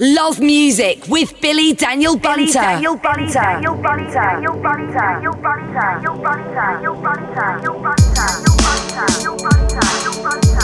[0.00, 2.36] Love music with Billy Daniel Bunter.
[2.36, 3.32] Billy Daniel Bunter.
[3.32, 4.12] Daniel Bunter.
[4.12, 4.92] Daniel Bunter.
[4.92, 5.74] Daniel Bunter.
[5.74, 6.54] Daniel Bunter.
[6.54, 7.34] Daniel Bunter.
[7.34, 8.14] Daniel Bunter.
[8.14, 9.06] Daniel Bunter.
[9.08, 9.80] Daniel Bunter.
[9.80, 10.57] Daniel Bunter.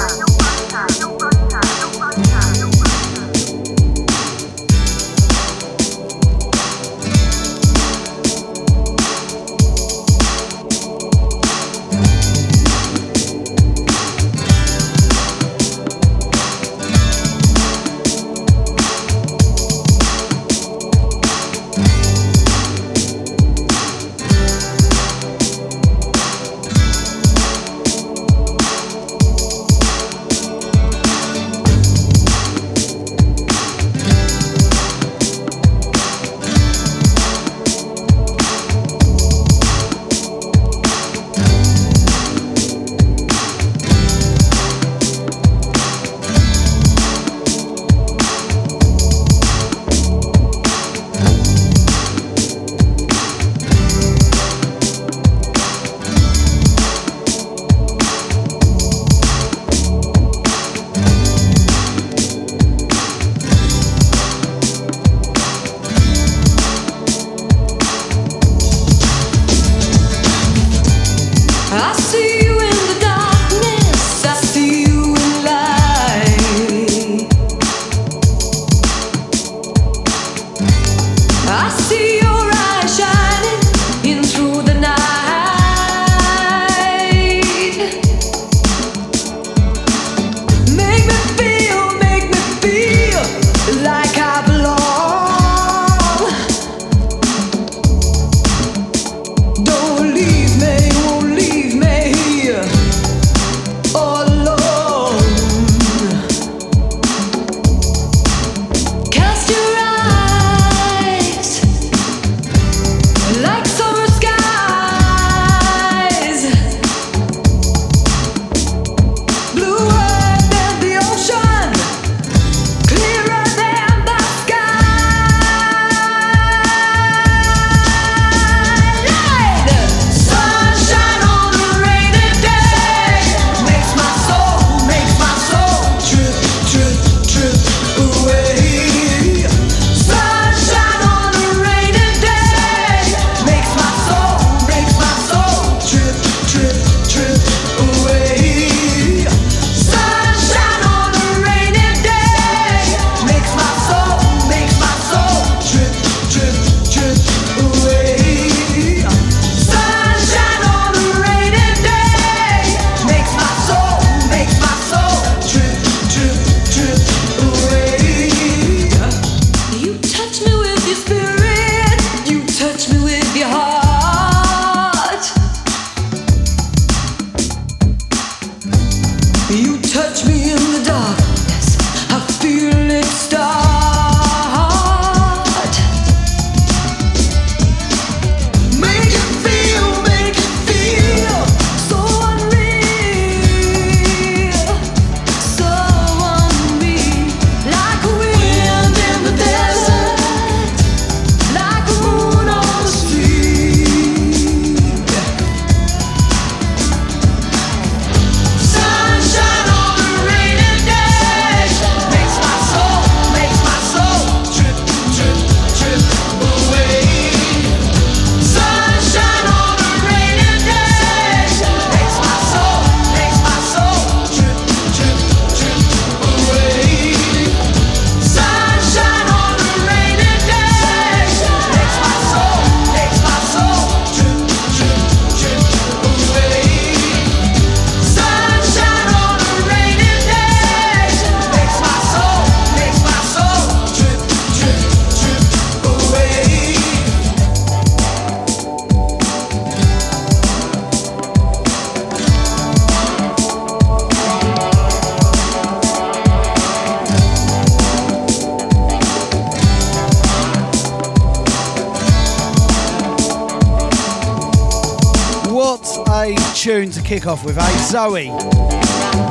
[267.20, 268.26] Kick off with, a Zoe.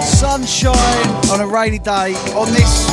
[0.02, 2.88] Sunshine on a rainy day on this.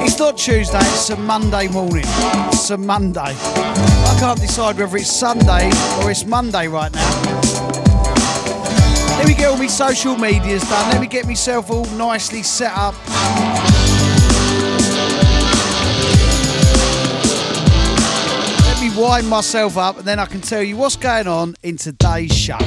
[0.00, 2.04] It's not Tuesday, it's a Monday morning.
[2.06, 3.20] It's a Monday.
[3.20, 5.66] I can't decide whether it's Sunday
[5.98, 7.22] or it's Monday right now.
[9.18, 10.92] Let me get all my social medias done.
[10.92, 12.94] Let me get myself all nicely set up.
[18.66, 21.76] Let me wind myself up, and then I can tell you what's going on in
[21.76, 22.58] today's show.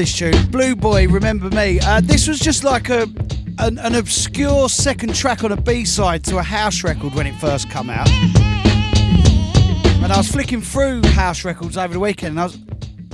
[0.00, 1.78] this tune, Blue Boy, Remember Me.
[1.78, 3.02] Uh, this was just like a
[3.58, 7.68] an, an obscure second track on a B-side to a house record when it first
[7.68, 8.08] come out.
[10.02, 12.58] And I was flicking through house records over the weekend, and I was,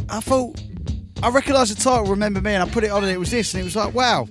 [0.08, 0.62] I thought,
[1.24, 3.52] I recognised the title, Remember Me, and I put it on, and it was this,
[3.54, 4.28] and it was like, wow.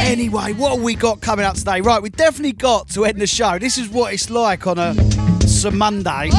[0.00, 1.80] Anyway, what have we got coming up today?
[1.80, 3.60] Right, we definitely got to end the show.
[3.60, 4.92] This is what it's like on a
[5.46, 6.30] Sunday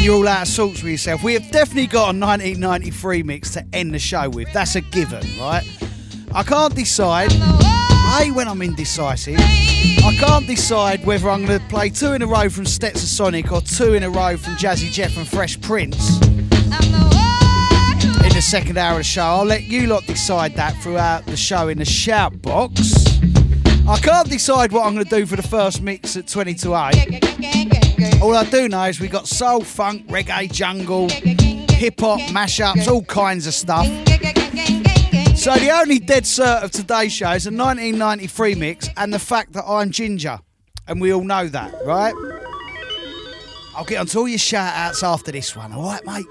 [0.00, 1.22] when you're all out of sorts with yourself.
[1.22, 4.50] We have definitely got a 1993 mix to end the show with.
[4.54, 5.62] That's a given, right?
[6.34, 7.30] I can't decide.
[7.32, 9.36] I when I'm indecisive.
[9.38, 13.60] I can't decide whether I'm going to play two in a row from Stetsasonic or
[13.60, 16.18] two in a row from Jazzy Jeff and Fresh Prince
[18.22, 19.22] in the second hour of the show.
[19.22, 22.99] I'll let you lot decide that throughout the show in the shout box.
[23.90, 26.76] I can't decide what I'm going to do for the first mix at 20 to
[26.76, 28.22] 8.
[28.22, 33.02] All I do know is we got soul, funk, reggae, jungle, hip hop, mashups, all
[33.02, 33.86] kinds of stuff.
[35.36, 39.54] So the only dead cert of today's show is a 1993 mix and the fact
[39.54, 40.38] that I'm ginger.
[40.86, 42.14] And we all know that, right?
[43.74, 46.26] I'll get onto all your shout outs after this one, alright, mate?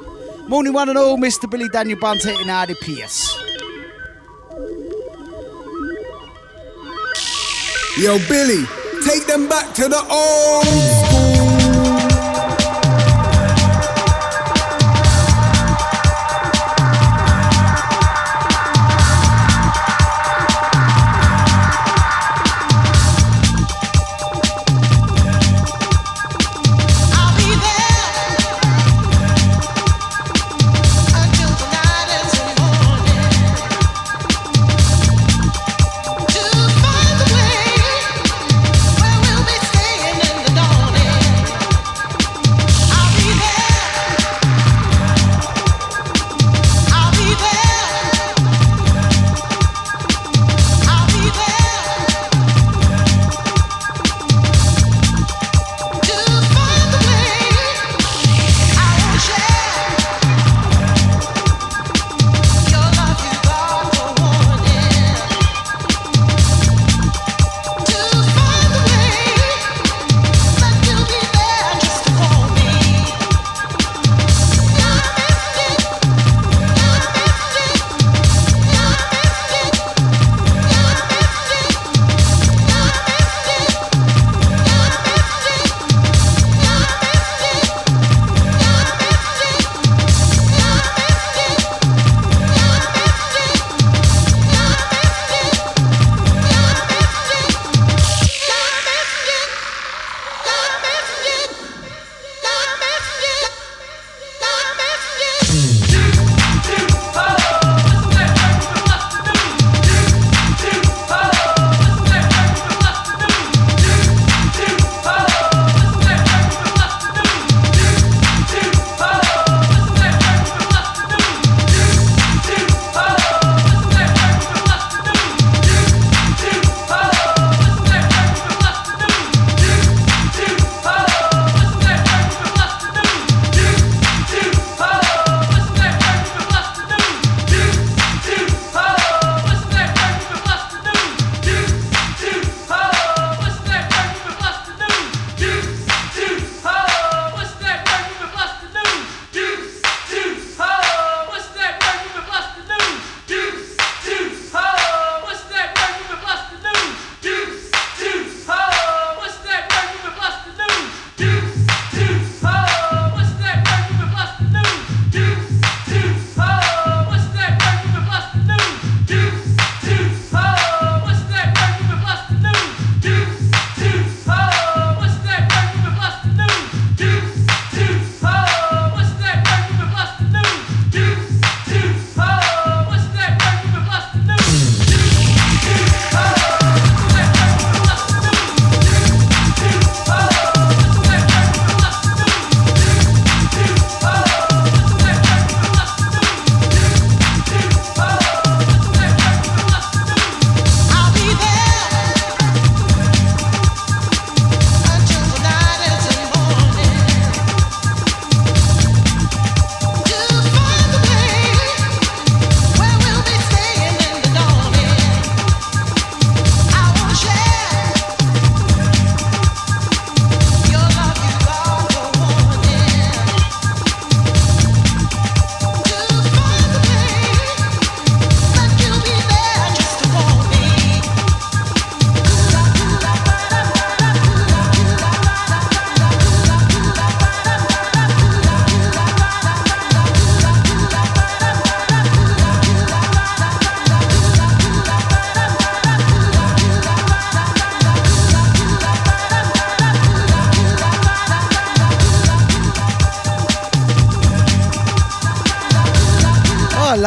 [0.48, 1.50] Morning, one and all, Mr.
[1.50, 3.49] Billy Daniel Bunter in Hardy Pierce.
[8.00, 8.64] Yo, Billy,
[9.06, 11.19] take them back to the old school.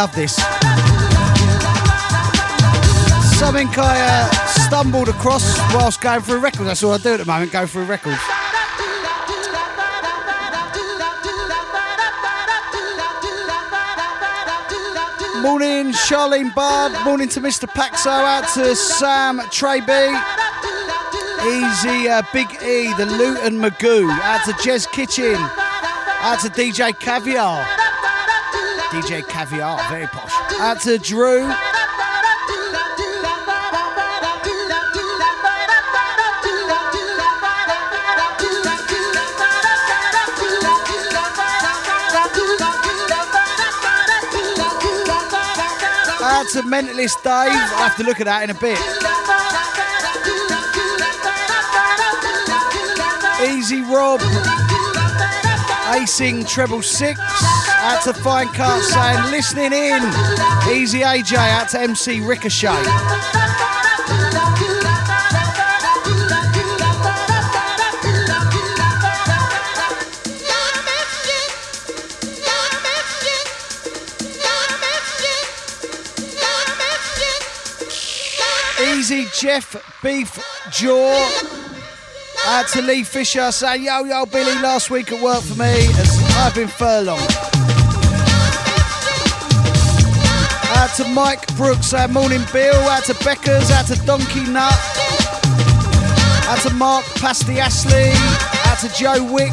[0.03, 0.35] Love this.
[3.39, 6.65] Something I uh, stumbled across whilst going through records.
[6.65, 8.19] That's all I do at the moment, go through records.
[15.41, 16.93] Morning, Charlene Bard.
[17.05, 17.69] Morning to Mr.
[17.69, 18.11] Paxo.
[18.11, 20.09] Out to Sam Treby.
[21.47, 24.11] Easy uh, Big E, the Luton Magoo.
[24.11, 25.37] Out to Jez Kitchen.
[25.37, 27.82] Out to DJ Caviar.
[28.93, 30.31] DJ Caviar, very posh.
[30.61, 31.45] Out to Drew.
[46.21, 47.51] Out to Mentalist Dave.
[47.51, 48.79] I'll have to look at that in a bit.
[53.51, 54.21] Easy Rob.
[55.95, 57.19] Acing treble six.
[57.85, 60.03] Out to Fine Cut saying listening in.
[60.71, 61.35] Easy AJ.
[61.35, 62.71] Out to MC Ricochet.
[78.81, 80.39] Easy Jeff Beef
[80.71, 81.29] Jaw.
[82.47, 85.67] Out to Lee Fisher saying, Yo, yo, Billy, last week at work for me
[85.99, 87.52] as I've been furlonged.
[90.83, 92.75] Out to Mike Brooks saying, Morning Bill.
[92.75, 93.71] Out to Beckers.
[93.71, 94.75] Out to Donkey Nut.
[96.49, 98.11] Out to Mark Pasty Ashley.
[98.69, 99.53] Out to Joe Wick.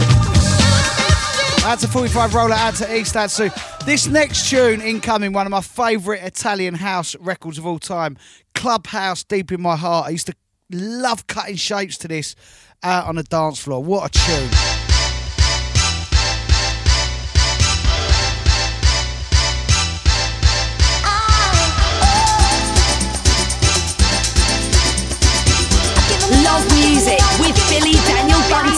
[1.65, 2.55] Out to 45 Roller.
[2.55, 3.51] Out to East Sue.
[3.85, 8.17] This next tune incoming, one of my favourite Italian house records of all time.
[8.55, 10.07] Clubhouse Deep in My Heart.
[10.07, 10.33] I used to
[10.71, 12.35] love cutting shapes to this
[12.81, 13.83] out on the dance floor.
[13.83, 14.68] What a tune.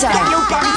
[0.01, 0.70] Daniel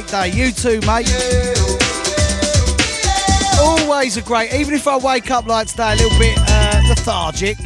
[0.00, 0.28] great day.
[0.28, 1.08] You too, mate.
[3.58, 7.58] Always a great, even if I wake up like today a little bit uh, lethargic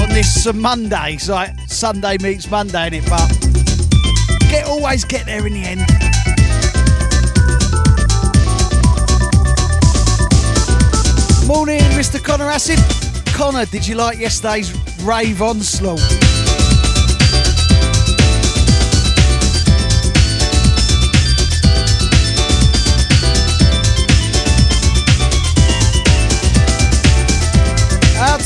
[0.00, 3.08] on this uh, Monday, it's like Sunday meets Monday, in it?
[3.08, 3.26] But
[4.50, 5.80] get always get there in the end.
[11.46, 12.22] Morning, Mr.
[12.22, 12.78] Connor Acid.
[13.34, 16.25] Connor, did you like yesterday's rave onslaught?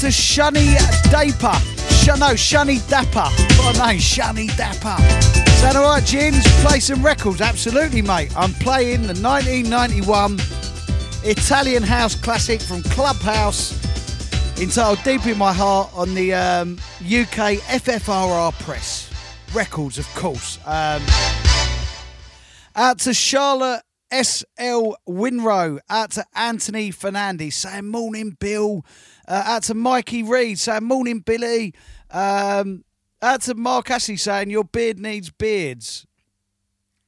[0.01, 0.79] To Shunny
[1.11, 1.59] Dapper.
[1.93, 3.29] Sh- no, Shunny Dapper.
[3.59, 4.97] What a name, Shunny Dapper.
[5.59, 6.43] Sound alright, Jins?
[6.67, 7.43] Play some records?
[7.43, 8.35] Absolutely, mate.
[8.35, 10.39] I'm playing the 1991
[11.23, 13.73] Italian house classic from Clubhouse
[14.59, 19.11] entitled Deep in My Heart on the um, UK FFRR press.
[19.53, 20.59] Records, of course.
[20.65, 21.03] Um,
[22.75, 25.79] out to Charlotte SL Winrow.
[25.91, 28.83] Out to Anthony Fernandez saying, Morning, Bill.
[29.31, 31.73] Uh, out to Mikey Reed saying, Morning, Billy.
[32.11, 32.85] Um,
[33.23, 36.05] out to Mark Ashley saying, Your beard needs beards.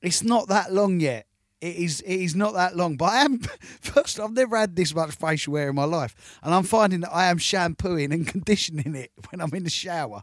[0.01, 1.27] It's not that long yet.
[1.61, 3.39] It is it is not that long, but I am
[3.81, 4.21] first.
[4.21, 7.27] I've never had this much facial hair in my life, and I'm finding that I
[7.27, 10.23] am shampooing and conditioning it when I'm in the shower.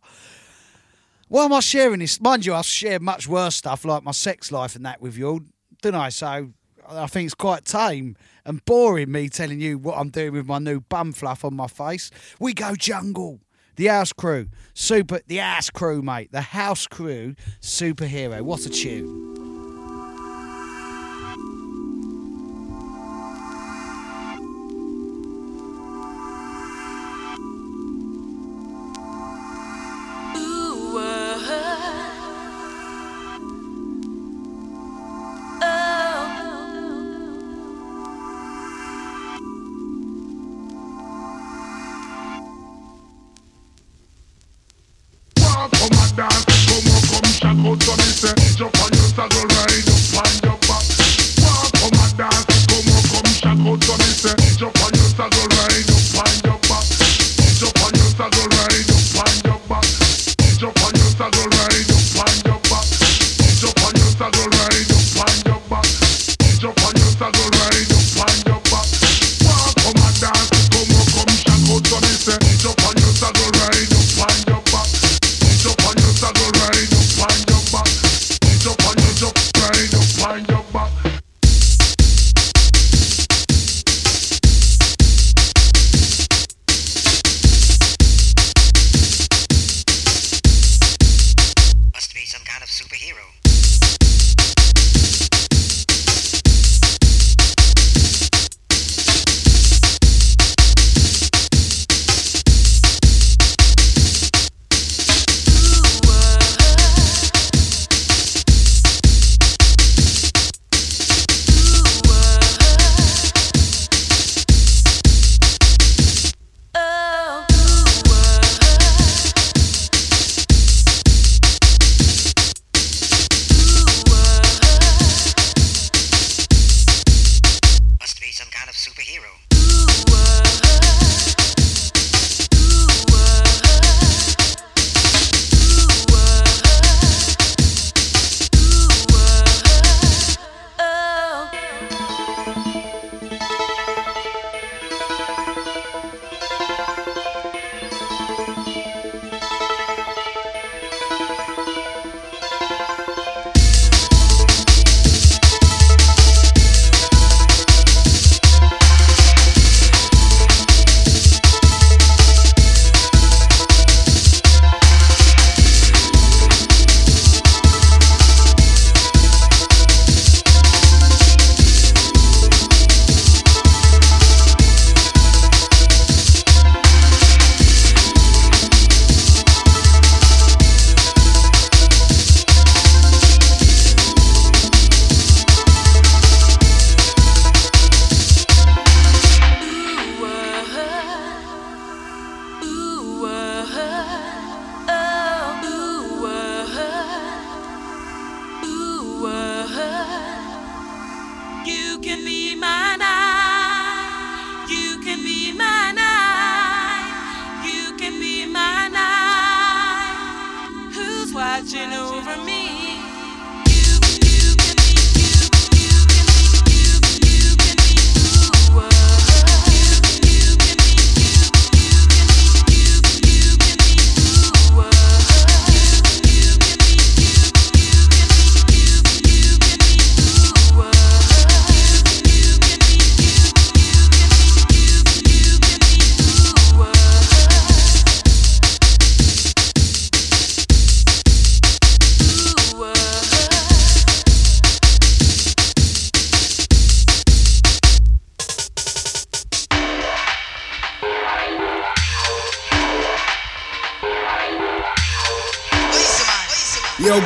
[1.27, 2.19] Why am I sharing this?
[2.21, 5.27] Mind you, I share much worse stuff like my sex life and that with you
[5.27, 5.41] all,
[5.81, 6.09] don't I?
[6.09, 6.49] So
[6.89, 8.15] I think it's quite tame
[8.49, 11.67] and boring me telling you what I'm doing with my new bum fluff on my
[11.67, 12.09] face.
[12.39, 13.41] We go jungle.
[13.75, 15.21] The house crew, super.
[15.27, 16.31] The ass crew, mate.
[16.31, 18.41] The house crew, superhero.
[18.41, 19.58] What a tune.
[49.19, 49.48] Hasta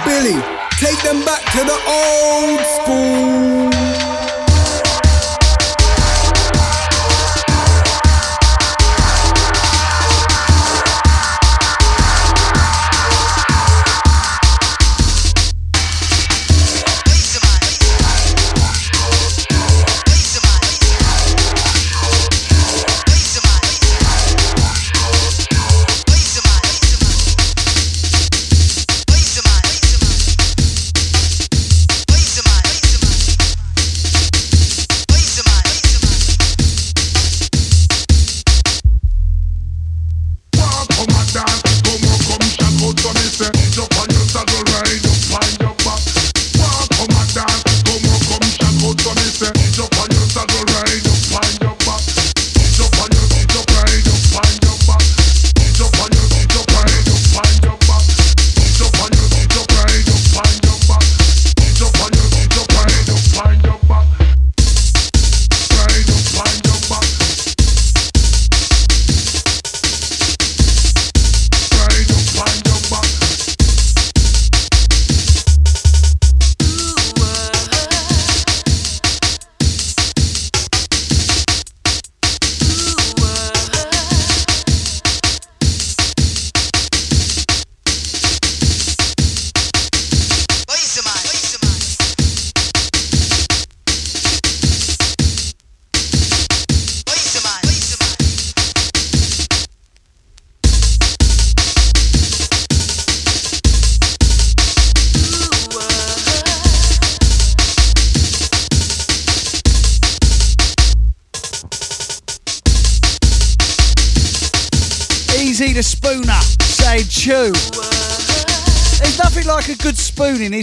[0.06, 0.43] Billy,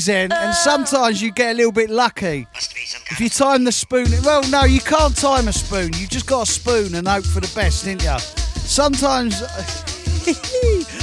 [0.09, 2.47] And sometimes you get a little bit lucky.
[2.55, 5.93] If you time the spoon, well, no, you can't time a spoon.
[5.95, 8.19] You just got a spoon and hope for the best, didn't you?
[8.19, 9.37] Sometimes,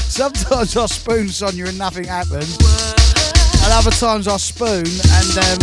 [0.01, 2.57] sometimes I spoon Sonia and nothing happens,
[3.63, 5.59] and other times I spoon and um,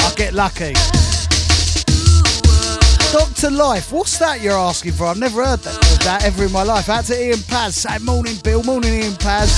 [0.00, 0.72] I get lucky.
[3.12, 5.06] Doctor Life, what's that you're asking for?
[5.06, 6.88] I've never heard that, that ever in my life.
[6.88, 9.50] Out to Ian Paz, say morning, Bill, morning, Ian Paz.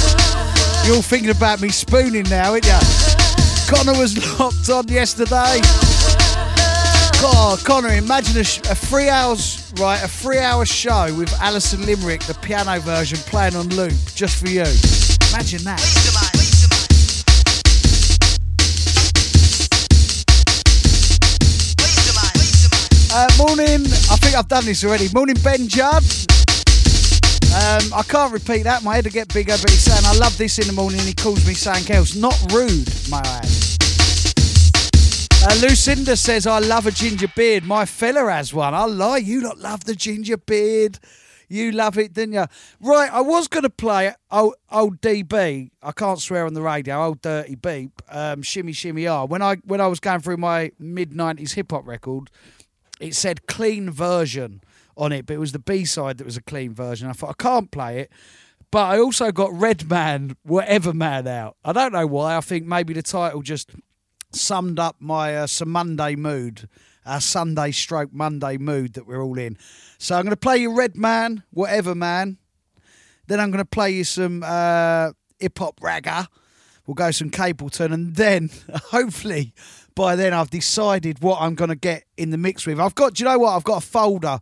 [0.86, 3.01] You're all thinking about me spooning now, aren't you?
[3.74, 5.58] Connor was locked on yesterday.
[7.22, 11.86] God, Connor, imagine a, sh- a three hours, right, a three hour show with Alison
[11.86, 14.66] Limerick, the piano version, playing on loop just for you.
[15.32, 15.80] Imagine that.
[23.14, 25.08] Uh, morning, I think I've done this already.
[25.14, 26.04] Morning, Ben Judd.
[27.52, 28.82] Um, I can't repeat that.
[28.82, 30.98] My head will get bigger, but he's saying, I love this in the morning.
[30.98, 32.14] And he calls me something else.
[32.14, 33.61] Not rude, my I
[35.44, 37.64] Uh, Lucinda says, I love a ginger beard.
[37.64, 38.74] My fella has one.
[38.74, 39.16] I lie.
[39.16, 41.00] You lot love the ginger beard.
[41.48, 42.46] You love it, didn't you?
[42.80, 45.70] Right, I was going to play old, old DB.
[45.82, 47.04] I can't swear on the radio.
[47.04, 48.00] Old Dirty Beep.
[48.08, 49.24] Um, shimmy, shimmy, ah.
[49.24, 52.30] When I, when I was going through my mid 90s hip hop record,
[53.00, 54.62] it said clean version
[54.96, 57.08] on it, but it was the B side that was a clean version.
[57.08, 58.12] I thought I can't play it.
[58.70, 61.56] But I also got Redman, Whatever Man out.
[61.64, 62.36] I don't know why.
[62.36, 63.70] I think maybe the title just
[64.34, 66.68] summed up my uh, some Monday mood,
[67.04, 69.56] our Sunday stroke Monday mood that we're all in.
[69.98, 72.38] So I'm going to play you Redman, Whatever Man.
[73.26, 76.26] Then I'm going to play you some uh, hip hop ragga.
[76.86, 78.50] We'll go some Capleton, and then
[78.86, 79.54] hopefully
[79.94, 82.80] by then I've decided what I'm going to get in the mix with.
[82.80, 83.54] I've got, do you know what?
[83.54, 84.40] I've got a folder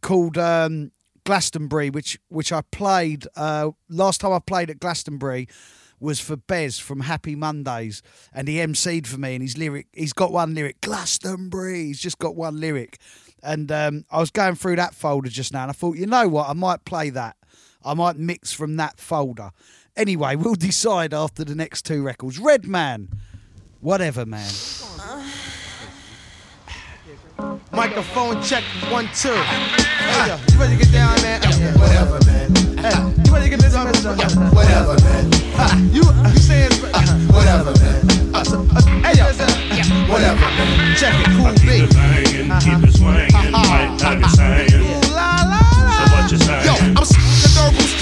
[0.00, 0.92] called um,
[1.24, 5.48] Glastonbury, which which I played uh, last time I played at Glastonbury
[6.02, 8.02] was for Bez from Happy Mondays,
[8.34, 9.34] and he emceed for me.
[9.34, 11.84] And his lyric, he's got one lyric, Glastonbury.
[11.84, 12.98] He's just got one lyric,
[13.42, 16.28] and um, I was going through that folder just now, and I thought, you know
[16.28, 17.36] what, I might play that.
[17.84, 19.50] I might mix from that folder.
[19.96, 22.38] Anyway, we'll decide after the next two records.
[22.38, 23.08] Redman,
[23.80, 24.50] whatever, man.
[27.72, 29.34] Microphone check one two.
[29.34, 31.40] Hey yo, you ready to get down, man?
[31.76, 32.54] Whatever, man.
[32.78, 34.04] Hey, uh, you ready to get this message?
[34.54, 35.26] Whatever, man.
[35.58, 36.70] Uh, you uh, you saying
[37.34, 38.06] whatever, man.
[39.02, 39.26] Hey yo,
[40.06, 40.96] whatever, man.
[40.96, 41.90] Check it, cool beat.
[42.62, 45.10] Keep it swinging, might have you saying.
[45.10, 45.98] La la la.
[45.98, 46.71] So what you saying?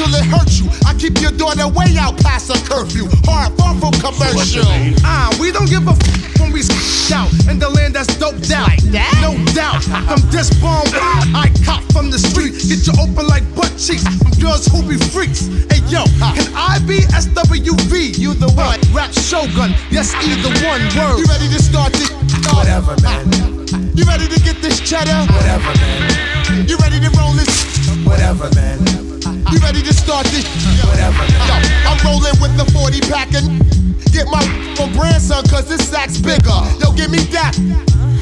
[0.01, 0.67] Till it hurts you.
[0.89, 3.05] I keep your daughter way out past a curfew.
[3.29, 4.65] Hard, far from commercial.
[5.05, 6.65] Ah, we don't give a f- when we
[7.13, 8.65] out in the land that's doped out.
[8.69, 9.13] Like that?
[9.21, 9.85] No doubt.
[9.85, 10.89] From this bomb,
[11.37, 12.57] I cop from the street.
[12.65, 14.07] Get you open like butt cheeks.
[14.25, 15.53] From girls who be freaks.
[15.69, 18.17] Hey yo, can I be SWV?
[18.17, 18.81] You the one.
[18.97, 19.77] Rap Shogun.
[19.93, 21.21] Yes, either one word.
[21.21, 22.09] You ready to start this?
[22.57, 23.29] Whatever, man.
[23.93, 25.29] You ready to get this cheddar?
[25.37, 26.65] Whatever, man.
[26.69, 27.53] You ready to roll this?
[28.07, 29.10] Whatever, man.
[29.51, 30.47] You ready to start this?
[30.87, 31.55] Whatever, Yo.
[31.91, 33.59] I'm rolling with the 40 pack and
[34.13, 34.43] get my
[34.77, 36.61] from grandson, cause this sack's bigger.
[36.79, 37.57] Yo, give me that.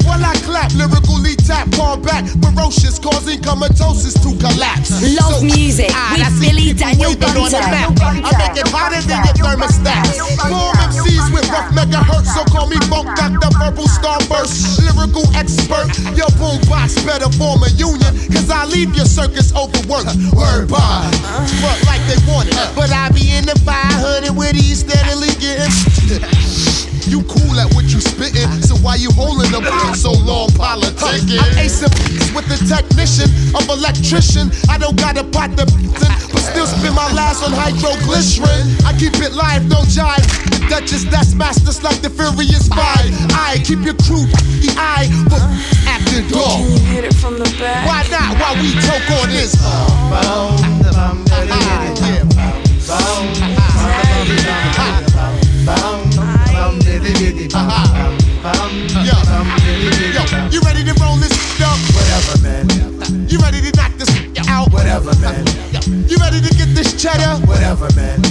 [0.06, 4.90] While I clap, lyrically tap, palm back, ferocious, causing comatosis to collapse.
[5.18, 7.64] Love music ah, with that's Billy Daniel on the Bunter.
[7.72, 7.94] map.
[8.00, 10.04] I make it hotter than your thermostat.
[10.48, 13.50] Four MCs with rough megahertz, so call me Funk Dr.
[13.58, 15.88] Verbal Starburst, lyrical expert.
[16.16, 20.14] Your boombox better form a union, cause I leave your circus overworked.
[20.34, 21.14] Word bond,
[21.61, 26.97] front like they want it, but I be in the 500 with these steadily getting.
[27.08, 31.40] You cool at what you spittin', so why you holding them for so long politicking?
[31.40, 31.88] I'm acing
[32.36, 34.52] with the technician of electrician.
[34.68, 38.84] I don't got a pot to but still spend my last on hydroglycerin.
[38.84, 40.20] I keep it live, no jive.
[40.52, 43.08] The Duchess that's masters like the Furious Five.
[43.32, 44.28] I keep your crew
[44.60, 45.40] the eye, but
[45.88, 46.61] acting dog.
[46.61, 47.88] Can you hit it from the back?
[47.88, 48.36] Why not?
[48.36, 49.56] While we talk on this.
[57.59, 59.18] Yo,
[60.14, 61.76] yo, you ready to roll this up?
[61.90, 62.68] Whatever, man.
[63.28, 64.09] You ready to knock this
[64.48, 64.70] out?
[64.72, 65.44] Whatever, man.
[66.09, 67.44] You ready to get this cheddar?
[67.46, 68.22] Whatever, man.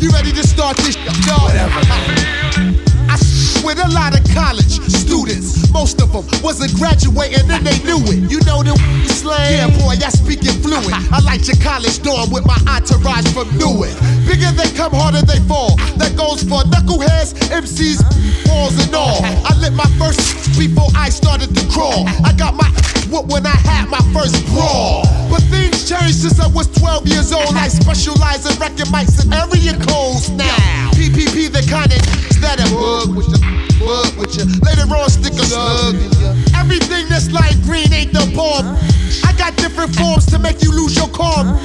[0.00, 1.42] You ready to start this dog?
[1.42, 2.93] Whatever, man.
[3.14, 5.70] I with a lot of college students.
[5.72, 8.26] Most of them wasn't graduating and they knew it.
[8.30, 8.74] You know the
[9.06, 9.54] slang?
[9.54, 10.90] Yeah, boy, I speak it fluent.
[11.14, 13.94] I like your college dorm with my entourage from Newark.
[14.26, 15.76] Bigger they come, harder they fall.
[15.96, 18.02] That goes for knuckleheads, MCs,
[18.44, 19.22] balls and all.
[19.22, 22.04] I lit my first before I started to crawl.
[22.26, 22.68] I got my
[23.14, 25.06] what when I had my first brawl.
[25.30, 27.54] But things changed since I was 12 years old.
[27.54, 30.90] I specialize in wrecking mics and area codes now.
[30.98, 33.40] PPP, the kind of that a bug with you,
[33.80, 34.44] bug with you.
[34.60, 36.30] Later on, stick a slug in you.
[36.52, 38.76] Everything that's like green ain't the bomb.
[39.24, 41.58] I got different forms to make you lose your calm.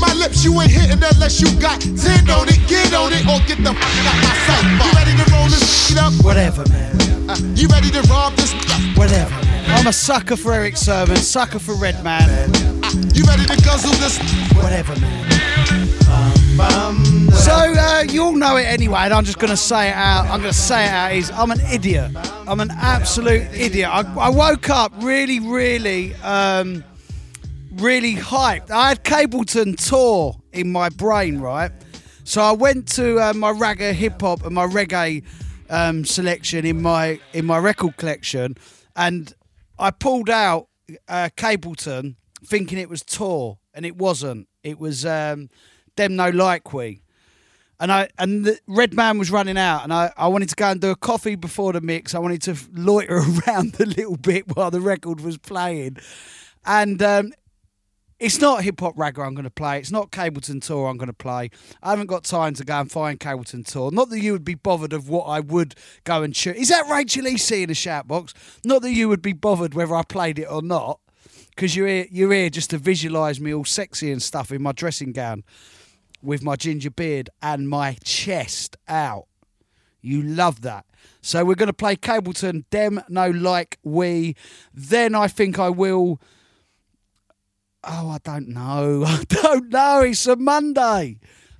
[0.00, 2.60] My lips, you ain't hitting unless you got 10 on it.
[2.68, 4.64] Get on it or get the fuck out my sight.
[4.84, 6.12] You ready to roll this shit up?
[6.22, 7.30] Whatever, man.
[7.30, 8.52] Uh, you ready to rob this?
[8.94, 9.34] Whatever.
[9.68, 12.28] I'm a sucker for Erick Sermon, sucker for Red Redman.
[12.84, 14.18] Uh, you ready to guzzle this?
[14.52, 16.05] Whatever, man.
[16.56, 20.24] So uh, you all know it anyway, and I'm just going to say it out.
[20.24, 21.12] I'm going to say it out.
[21.12, 22.12] Is I'm an idiot.
[22.48, 23.90] I'm an absolute idiot.
[23.90, 26.82] I, I woke up really, really, um,
[27.74, 28.70] really hyped.
[28.70, 31.72] I had Capleton tour in my brain, right?
[32.24, 35.24] So I went to uh, my ragga hip hop and my reggae
[35.68, 38.54] um, selection in my in my record collection,
[38.96, 39.34] and
[39.78, 40.68] I pulled out
[41.06, 44.48] uh, Capleton thinking it was tour, and it wasn't.
[44.62, 45.50] It was um,
[45.96, 47.02] them no like we.
[47.78, 50.80] And I and the Redman was running out, and I, I wanted to go and
[50.80, 52.14] do a coffee before the mix.
[52.14, 53.16] I wanted to loiter
[53.46, 55.98] around a little bit while the record was playing,
[56.64, 57.32] and um,
[58.18, 59.78] it's not hip hop ragga I'm going to play.
[59.78, 61.50] It's not Capleton Tour I'm going to play.
[61.82, 63.90] I haven't got time to go and find Capleton Tour.
[63.90, 65.74] Not that you would be bothered of what I would
[66.04, 66.56] go and shoot.
[66.56, 67.62] Is that Rachel E.C.
[67.62, 68.32] in the shout box?
[68.64, 71.00] Not that you would be bothered whether I played it or not,
[71.50, 74.72] because you're here, you're here just to visualise me all sexy and stuff in my
[74.72, 75.44] dressing gown
[76.22, 79.26] with my ginger beard and my chest out.
[80.00, 80.86] You love that.
[81.20, 84.36] So we're going to play Capleton, Dem No Like We.
[84.72, 86.20] Then I think I will.
[87.82, 89.04] Oh, I don't know.
[89.06, 90.00] I don't know.
[90.02, 91.18] It's a Monday.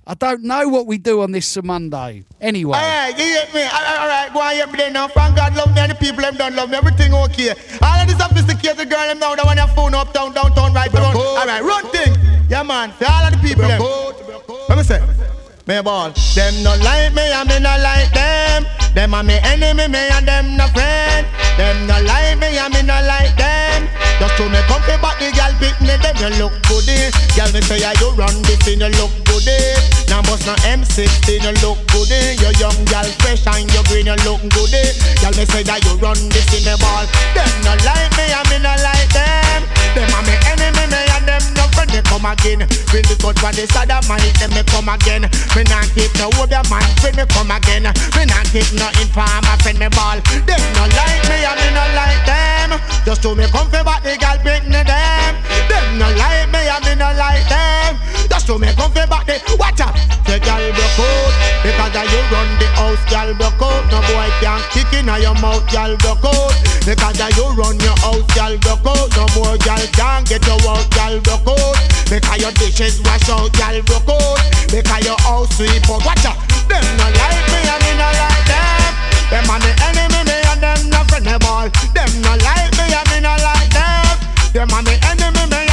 [0.09, 2.23] I don't know what we do on this Monday.
[2.39, 2.77] Anyway.
[2.77, 3.61] Alright, you get me?
[3.61, 5.09] Alright, alright, go on, get me there now.
[5.09, 6.77] Thank God love me and the people them don't love me.
[6.77, 7.49] Everything okay.
[7.81, 10.89] All of the sophisticated girl them now, the one that phone up down, downtown, right
[10.89, 11.13] down.
[11.13, 12.36] Alright, run thing.
[12.49, 12.91] Yeah, man.
[12.95, 13.81] For all of the people them.
[14.69, 15.03] Let me say.
[15.67, 16.15] Me ball.
[16.31, 18.63] Them no like me and me no like them.
[18.95, 21.27] Them are me enemy, me and them no friend.
[21.59, 23.83] Them no like me and me no like them.
[24.15, 27.11] Just to me comfy but the girl pick me, then you look goody.
[27.35, 29.59] Girl me say yeah, you run this thing, you look goody.
[30.07, 32.39] Now bust no M16, you look goody.
[32.39, 34.87] You young girl fresh and you green, you look goody.
[35.19, 37.03] Girl me say that you run this in the ball.
[37.35, 39.67] Them no like me and me no like them.
[39.99, 40.76] Them are me enemy,
[41.39, 41.91] them no friend.
[41.93, 42.61] Me come again.
[42.89, 45.29] Bring the cut from the of my hit, them me come again.
[45.53, 47.85] Me not keep no your man, friend me come again.
[48.17, 50.17] Me not keep no inform my friend me ball.
[50.45, 52.69] Them no like me and me no like them.
[53.05, 55.33] Just to me comfy but the girl pick me them.
[55.69, 57.97] Them no like me and me no like them.
[58.29, 59.16] Just to me comfy out.
[63.17, 63.83] Y'all broke out.
[63.91, 66.53] No boy can't kick in your mouth, y'all broke out.
[66.85, 69.09] Because you run your house, y'all broke out.
[69.15, 71.75] No more y'all can't get your out, y'all broke out.
[72.07, 74.39] Because your dishes wash out, y'all broke out.
[74.69, 76.05] Because your house sweep out.
[76.05, 76.37] Watch out,
[76.69, 78.93] them no like me and me no like them.
[79.27, 81.69] Them are the enemy, me and them no friend them all.
[81.95, 84.05] Them no like me and me no like them.
[84.53, 85.66] Them are the enemy, me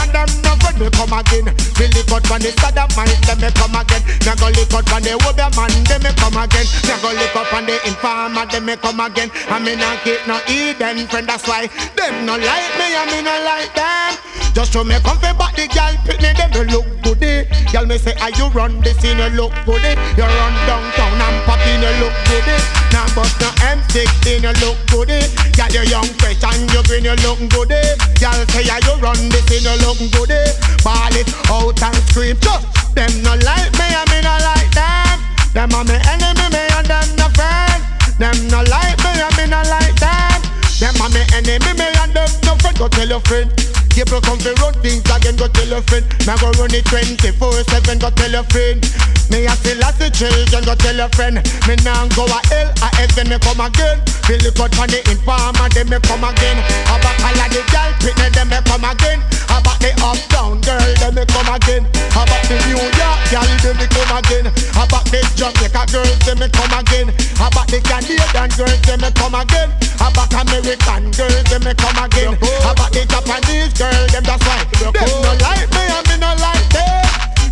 [0.74, 1.44] friend me come again.
[1.78, 4.02] Me lick out from the of man, them me come again.
[4.26, 6.66] Me go lick out from the Wobia man, them me come again.
[6.86, 9.30] Me go lick out from the informer, them me come again.
[9.48, 11.66] I me not keep no Eden friend, that's why
[11.96, 14.18] them no like me and me no like them.
[14.54, 17.46] Just show me come back the girl, pick me them no look goody.
[17.46, 17.72] Eh.
[17.72, 19.94] Girl me say, are you run this in a look goody?
[19.94, 20.14] Eh?
[20.14, 22.54] You run downtown and pop in a look goody.
[22.54, 22.84] Eh.
[22.94, 25.18] Now bust no M16 you look goody.
[25.58, 27.82] Girl you young fresh and you green you look goody.
[28.22, 30.38] Girl say, are you run this in a look goody?
[30.82, 32.36] Ball it out and scream.
[32.40, 35.16] Just them no like me and me no like them.
[35.52, 37.80] Them are me enemy, me and them no friend.
[38.18, 40.40] Them no like me and me no like them.
[40.80, 42.76] Them are me enemy, me and them no friend.
[42.78, 43.73] Go tell your friend.
[43.95, 46.05] People come to run things again, go tell your friend.
[46.26, 48.82] Me go run it 24-7, go tell your friend.
[49.30, 51.38] Me a still as the children, go tell your friend.
[51.70, 54.03] Me now go a hell, a heaven, me come again.
[54.26, 56.59] Feel it out from the informer, then me come again.
[56.90, 59.22] About all of the girl, pitney, then me come again.
[59.47, 61.86] About the uptown girl, then me come again.
[62.14, 64.47] About the New York girl, then me come again.
[64.74, 67.09] About the Jamaica girls, then me come again.
[67.38, 69.70] About the Canadian girls, then me come again.
[70.03, 72.32] About American girls, then me come again.
[72.64, 74.64] About the Japanese girl, them that's why.
[74.80, 77.05] Them no like me and me no like them.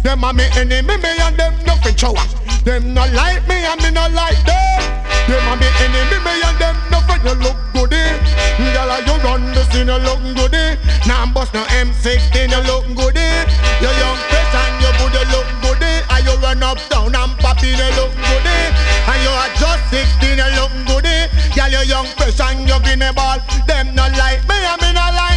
[0.02, 2.24] Them are me enemy, me and them nothing shower.
[2.64, 4.80] Them no like me and me no like them.
[5.28, 7.22] Them are me enemy, me and them nothing.
[7.22, 8.02] You look goody,
[8.74, 10.74] girl, you run the scene, you look goody.
[11.06, 13.30] Now I'm bust no M16, you look goody.
[13.78, 15.92] You young fresh and you good, you look goody.
[16.10, 18.58] And you run up down and pop in, you look goody.
[19.06, 21.30] And you are just 16, you look goody.
[21.54, 23.38] Girl, you young fresh and you green a ball.
[23.70, 25.31] Them no like me and me no like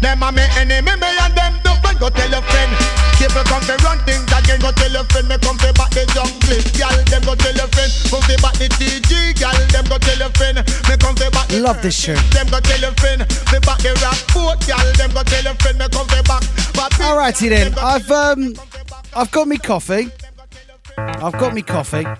[0.00, 0.22] them.
[0.22, 1.98] Are me enemy, me and them don't friend.
[1.98, 2.70] Go tell your friend.
[3.18, 4.60] People come to run things again.
[4.60, 5.28] Go tell your friend.
[5.28, 6.60] Me come to back the jungle.
[6.78, 7.92] Girl, them go tell your friend.
[8.10, 9.34] Come to back the TG.
[9.38, 10.58] Girl, them go tell your friend.
[10.88, 12.16] Me come to back the Love this tune.
[12.30, 13.20] Them go tell your friend.
[13.52, 14.58] Me back the rap boat.
[14.66, 15.78] Girl, them go tell your friend.
[15.78, 16.42] Me come to back.
[16.98, 18.54] Alrighty then, I've um,
[19.14, 20.10] I've got me coffee.
[20.96, 22.18] I've got me coffee, and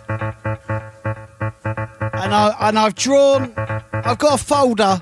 [2.35, 3.53] I and I've drawn.
[3.93, 5.01] I've got a folder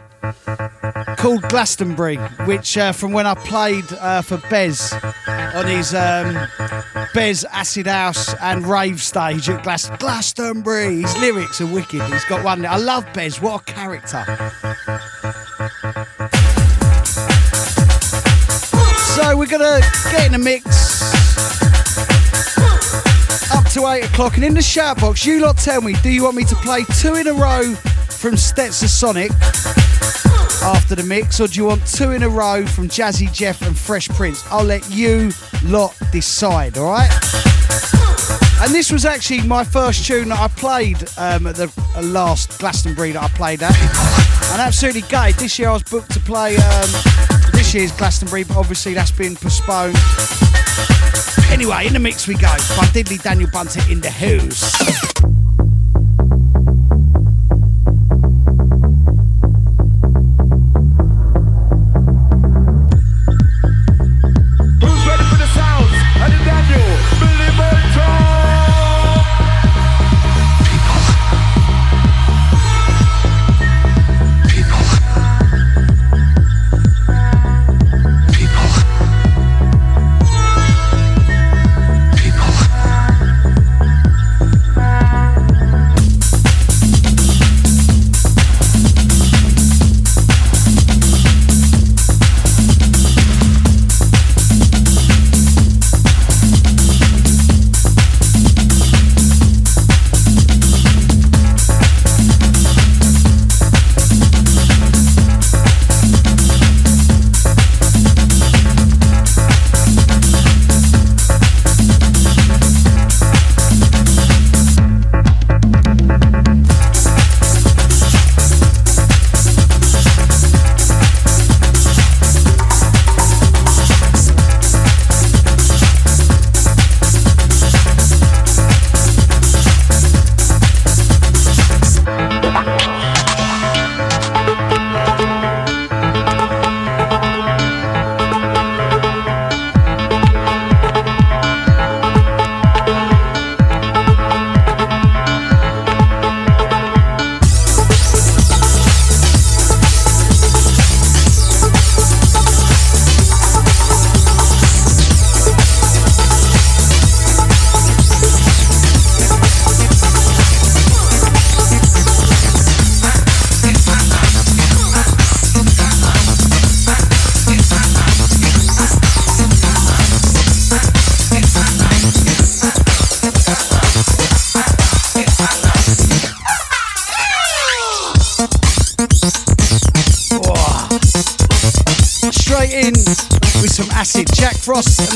[1.17, 2.17] called Glastonbury,
[2.47, 4.93] which uh, from when I played uh, for Bez
[5.27, 6.37] on his um,
[7.15, 11.03] Bez Acid House and rave stage at Glas- Glastonbury.
[11.03, 12.03] His lyrics are wicked.
[12.03, 12.65] He's got one.
[12.65, 13.41] I love Bez.
[13.41, 14.25] What a character.
[19.15, 20.67] So we're gonna get in the mix
[23.53, 26.25] up to eight o'clock, and in the shout box, you lot tell me: Do you
[26.25, 27.75] want me to play two in a row
[28.11, 29.31] from Stetsasonic
[30.67, 33.79] after the mix, or do you want two in a row from Jazzy Jeff and
[33.79, 34.45] Fresh Prince?
[34.51, 35.31] I'll let you
[35.65, 36.77] lot decide.
[36.77, 37.11] All right.
[38.61, 42.59] And this was actually my first tune that I played um, at the uh, last
[42.59, 43.77] Glastonbury that I played at.
[44.51, 45.33] And absolutely gay.
[45.33, 46.91] This year I was booked to play um,
[47.53, 49.97] this year's Glastonbury, but obviously that's been postponed.
[51.53, 52.53] Anyway, in the mix we go.
[52.77, 54.75] By Diddley Daniel Bunter in the house.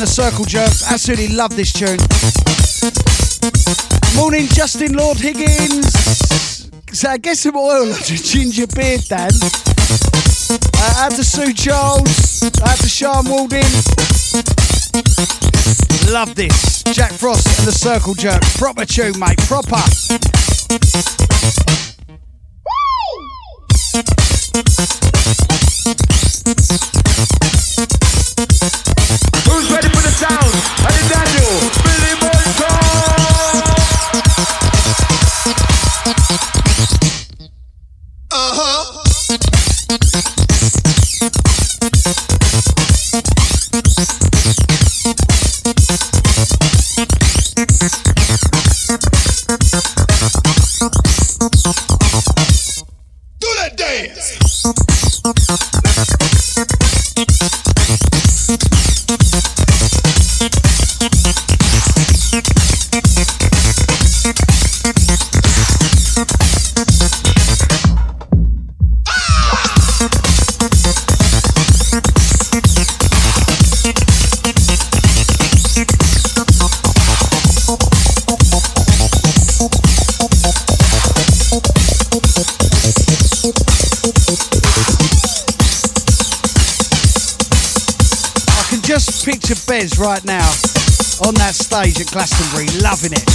[0.01, 0.91] The Circle Jerks.
[0.91, 1.99] Absolutely love this tune.
[4.17, 5.93] Morning, Justin Lord Higgins.
[6.93, 9.31] So get some oil on your ginger beard, Dan.
[10.51, 12.43] Uh, out to Sue Charles.
[12.63, 13.63] Out to Sean Walding.
[16.11, 16.83] Love this.
[16.95, 18.57] Jack Frost and the Circle Jerks.
[18.57, 19.39] Proper tune, mate.
[19.49, 19.83] Proper.
[92.01, 93.27] At Glastonbury, loving it.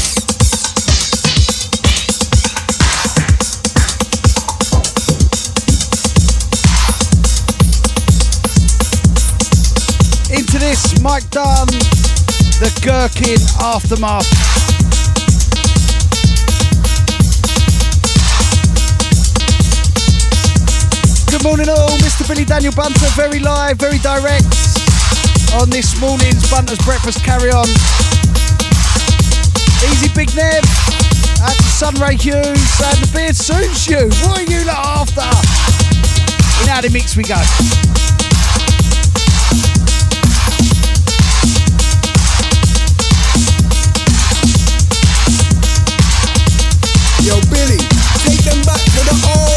[10.32, 11.68] Into this, Mike Dunn,
[12.57, 14.26] the Gherkin Aftermath.
[21.30, 22.28] Good morning all, Mr.
[22.28, 24.45] Billy Daniel Bunter, very live, very direct
[25.55, 28.14] on this morning's Bunter's Breakfast Carry On.
[29.92, 34.10] Easy Big Neb, to Sunray Hughes, and the beard suits you.
[34.28, 35.22] What are you lot after?
[36.64, 37.36] In how mix we go.
[47.22, 47.78] Yo, Billy,
[48.24, 49.55] take them back to the old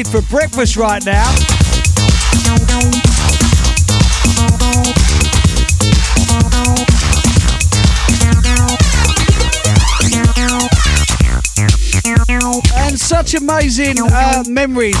[0.00, 1.34] acid for breakfast right now.
[12.76, 14.96] And such amazing uh, memories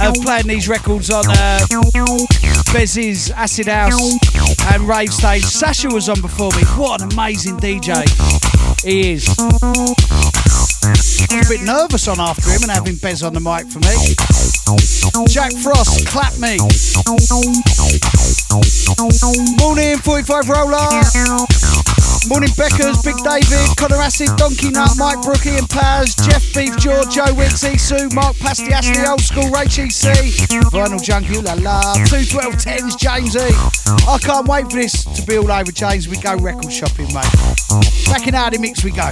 [0.00, 1.60] of playing these records on uh,
[2.72, 4.18] Bez's Acid House
[4.72, 5.44] and Rave Stage.
[5.44, 6.62] Sasha was on before me.
[6.76, 8.06] What an amazing DJ
[8.84, 9.99] he is.
[11.30, 13.94] A bit nervous on after him and having Bez on the mic for me.
[15.30, 16.58] Jack Frost, clap me.
[19.62, 20.90] Morning, 45 roller.
[22.28, 27.04] Morning, Beckers, Big David, Connor Acid, Donkey Nut, Mike Brookie and Paz, Jeff Beef Jaw,
[27.08, 30.10] Joe Wicks, Isu, Mark Pasty Astley, Old School, Rach EC,
[30.74, 33.54] Vinyl Junkie, la la, 21210s, James E.
[34.08, 36.08] I can't wait for this to be all over, James.
[36.08, 37.30] We go record shopping, mate.
[38.06, 39.10] Back in Audi Mix we go.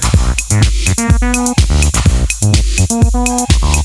[3.15, 3.25] あ
[3.63, 3.78] あ。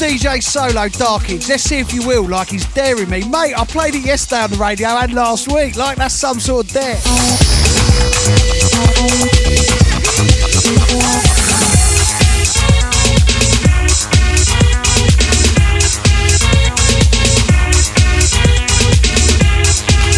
[0.00, 1.46] DJ Solo Darkage.
[1.46, 3.22] Let's see if you will, like he's daring me.
[3.28, 5.76] Mate, I played it yesterday on the radio and last week.
[5.76, 6.96] Like that's some sort of dare.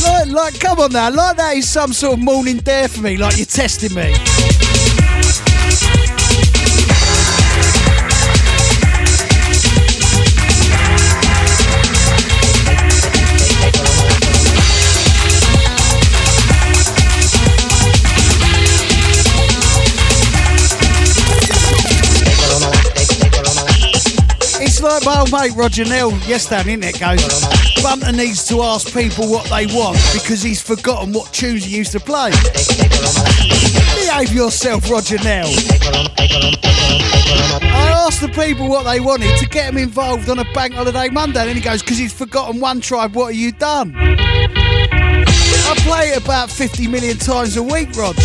[0.04, 1.10] Like, like, come on now.
[1.10, 3.16] Like that is some sort of morning dare for me.
[3.16, 4.14] Like you're testing me.
[24.82, 29.28] Like my old mate Roger Neal yesterday the internet goes, Bunter needs to ask people
[29.28, 32.30] what they want because he's forgotten what tunes he used to play.
[33.94, 35.46] Behave yourself, Roger Neal.
[37.64, 41.08] I asked the people what they wanted to get them involved on a bank holiday
[41.08, 43.94] Monday, and then he goes, because he's forgotten one tribe, what have you done?
[43.96, 48.16] I play it about 50 million times a week, Rog.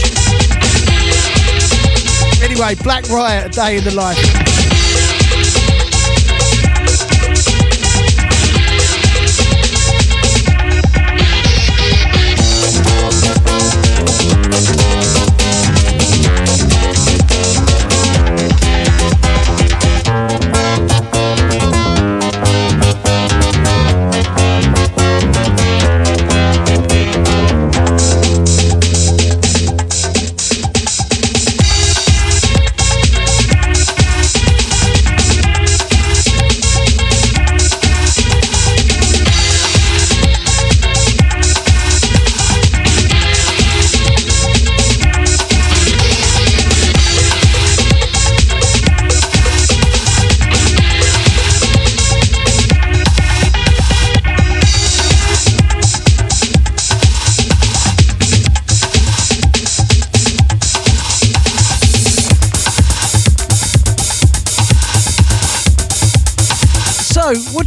[2.42, 4.67] Anyway, Black Riot, a day in the life.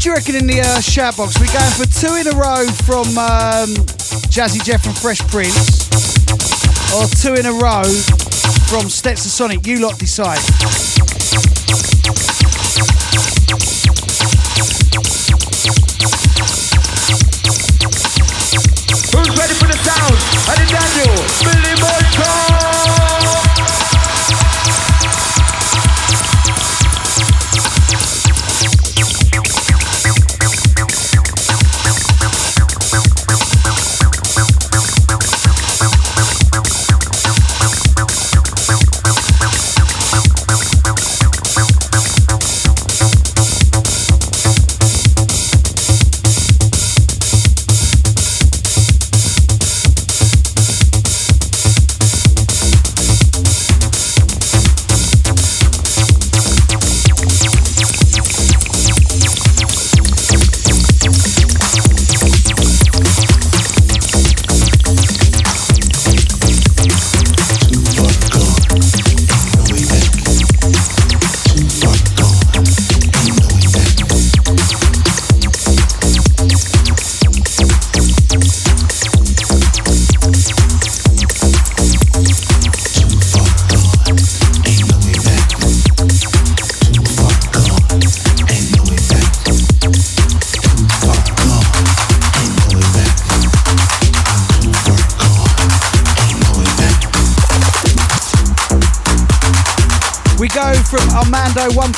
[0.01, 1.39] Do you reckon in the uh, box?
[1.39, 3.69] We're going for two in a row from um,
[4.33, 5.91] Jazzy Jeff and Fresh Prince,
[6.97, 7.85] or two in a row
[8.65, 9.67] from Stetsasonic.
[9.67, 10.41] You lot decide.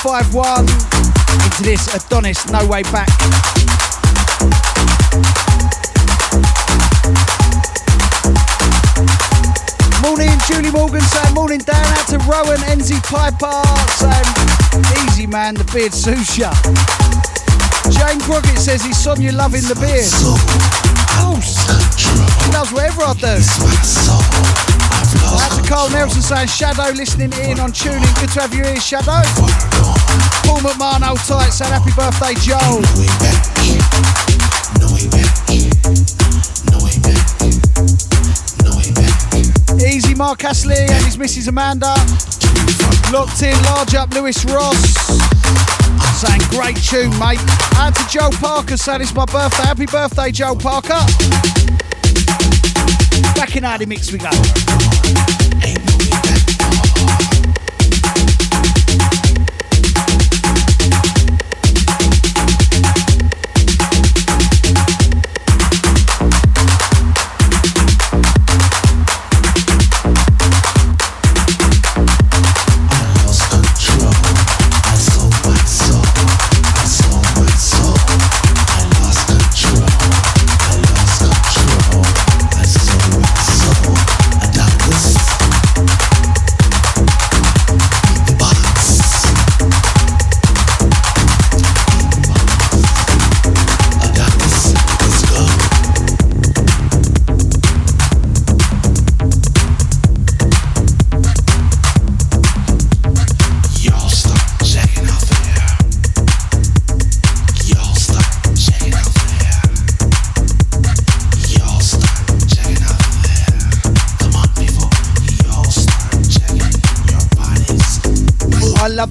[0.05, 0.67] 151
[1.47, 3.09] into this Adonis No Way Back.
[10.03, 13.63] Morning, Julie Morgan saying morning down out to Rowan Enzy Piper
[13.95, 16.53] saying easy man, the beard suits ya.
[17.91, 20.11] Jane Crockett says he's Sonia loving the beard.
[20.27, 20.41] Of
[21.23, 21.55] course.
[21.97, 24.72] She oh, loves whatever I do.
[25.21, 28.01] Out to Carl Nelson saying Shadow listening in on tuning.
[28.21, 29.23] Good to have you here, Shadow.
[30.45, 32.83] Paul McMahon, old tight, saying happy birthday, Joel.
[39.85, 41.49] Easy Mark Astley and his Mrs.
[41.49, 41.95] Amanda.
[43.13, 44.77] Locked in, large up Lewis Ross.
[46.21, 47.41] Saying great tune, mate.
[47.77, 49.65] Out to Joe Parker saying it's my birthday.
[49.65, 51.01] Happy birthday, Joe Parker.
[53.35, 54.31] Back in Hardy Mix we go.
[55.15, 55.52] Bye.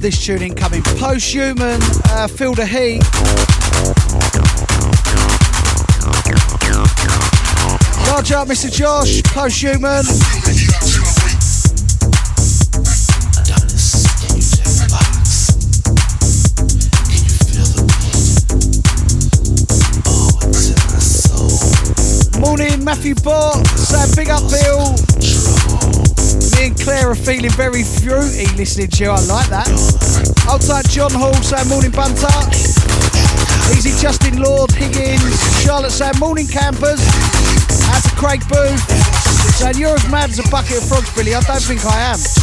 [0.02, 0.82] Love this tune incoming.
[0.82, 1.80] Posthuman,
[2.12, 3.04] uh, Feel the Heat.
[8.08, 8.72] Large up, Mr.
[8.72, 10.06] Josh, Posthuman.
[22.40, 23.68] Morning, Matthew Bott.
[23.78, 25.11] Sam Big Up Bill.
[26.62, 29.10] And Claire are feeling very fruity listening to you.
[29.10, 29.66] I like that.
[30.46, 32.30] Time John Hall saying morning bunter.
[33.74, 37.02] Easy Justin Lord, Higgins, Charlotte saying morning campers.
[37.90, 38.80] Out to Craig Booth.
[39.58, 41.34] Saying you're as mad as a bucket of frogs, Billy.
[41.34, 42.41] I don't think I am.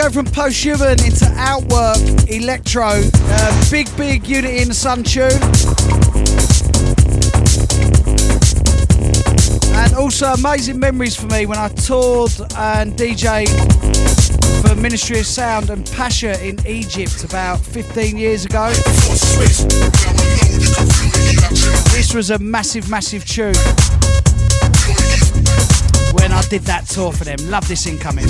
[0.00, 1.98] From posthuman into Outwork
[2.28, 2.88] Electro.
[2.88, 5.30] Uh, big, big Unity in the Sun tune.
[9.76, 13.46] And also amazing memories for me when I toured and DJ
[14.66, 18.70] for Ministry of Sound and Pacha in Egypt about 15 years ago.
[21.92, 23.54] This was a massive, massive tune
[26.50, 27.38] did that tour for them.
[27.48, 28.26] Love this incoming.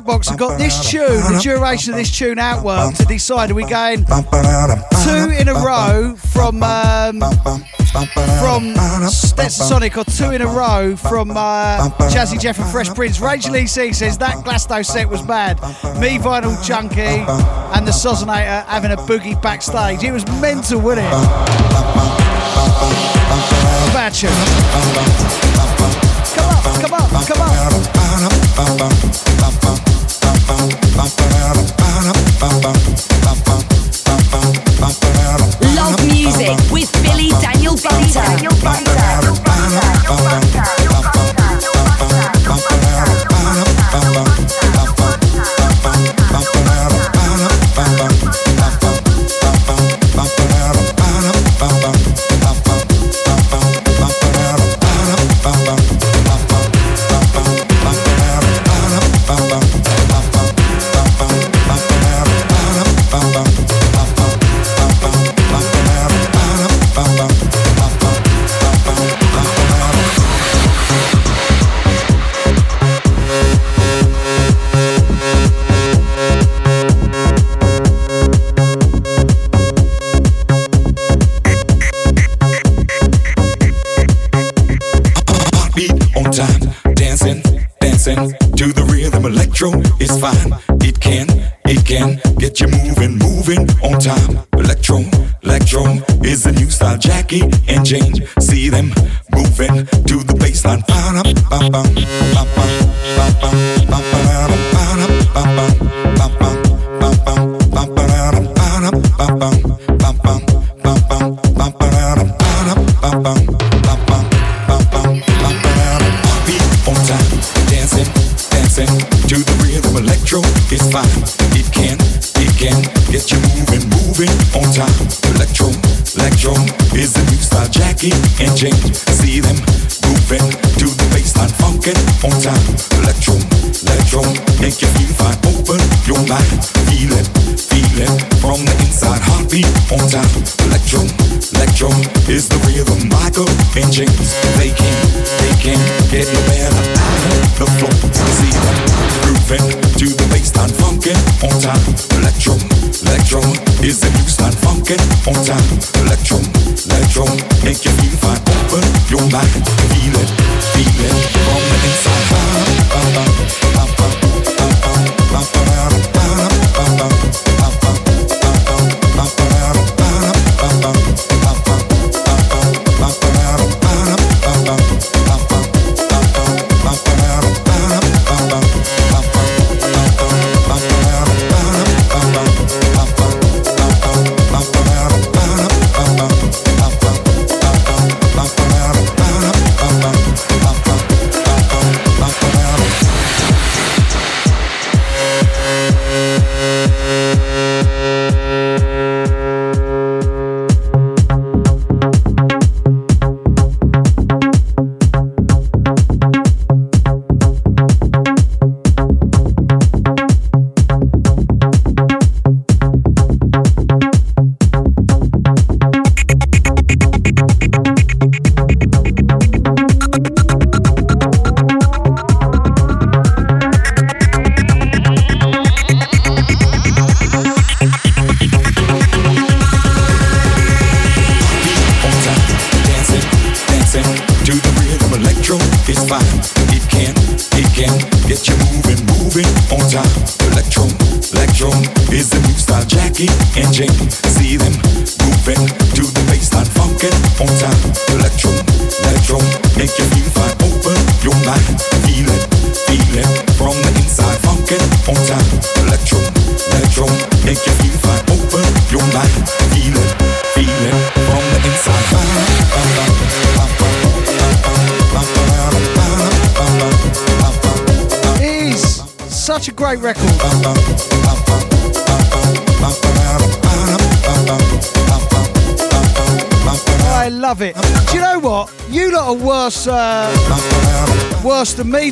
[0.00, 3.64] Box have got this tune, the duration of this tune outwork to decide are we
[3.64, 4.04] going
[5.04, 7.20] two in a row from um,
[8.40, 8.74] from
[9.10, 13.20] Stetsasonic or two in a row from uh, Jazzy Jeff and Fresh Prince.
[13.20, 15.60] Rachel EC says that Glasto set was bad.
[16.00, 20.02] Me, Vinyl Junkie, and the Sozonator having a boogie backstage.
[20.02, 21.10] It was mental, wasn't it?
[23.92, 24.14] Bad.
[26.80, 27.60] Come on, come on,
[28.66, 29.29] come on.
[35.76, 38.50] Love music with Billy Daniel Bunter.
[40.60, 40.79] rhythm.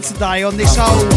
[0.09, 1.11] Today on this whole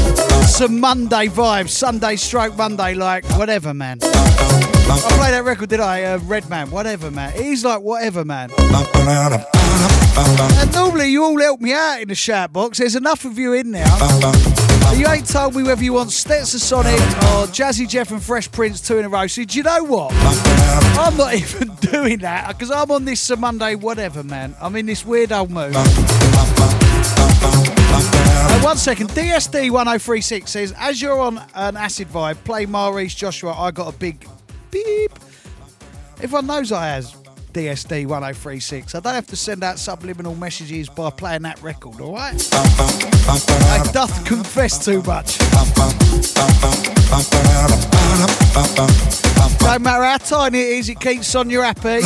[0.43, 3.99] some Monday vibe, Sunday stroke Monday, like whatever, man.
[4.03, 6.03] I played that record, did I?
[6.03, 7.31] Uh, Redman, whatever, man.
[7.31, 8.51] He's like whatever, man.
[8.59, 8.71] And
[10.73, 12.79] normally you all help me out in the chat box.
[12.79, 13.87] There's enough of you in there.
[14.95, 18.97] You ain't told me whether you want Stetsasonic or Jazzy Jeff and Fresh Prince two
[18.97, 19.25] in a row.
[19.27, 20.11] So do you know what?
[20.99, 24.53] I'm not even doing that because I'm on this Monday whatever, man.
[24.59, 25.75] I'm in this weird old mood.
[28.61, 29.09] One second.
[29.09, 33.53] DSD 1036 says, as you're on an acid vibe, play Maurice Joshua.
[33.53, 34.25] I got a big
[34.69, 35.11] beep.
[36.21, 37.15] Everyone knows I has
[37.53, 38.93] DSD 1036.
[38.93, 42.35] I don't have to send out subliminal messages by playing that record, all right?
[42.53, 45.39] I doth confess too much.
[49.59, 52.01] Don't matter how tiny it is, it keeps on you happy.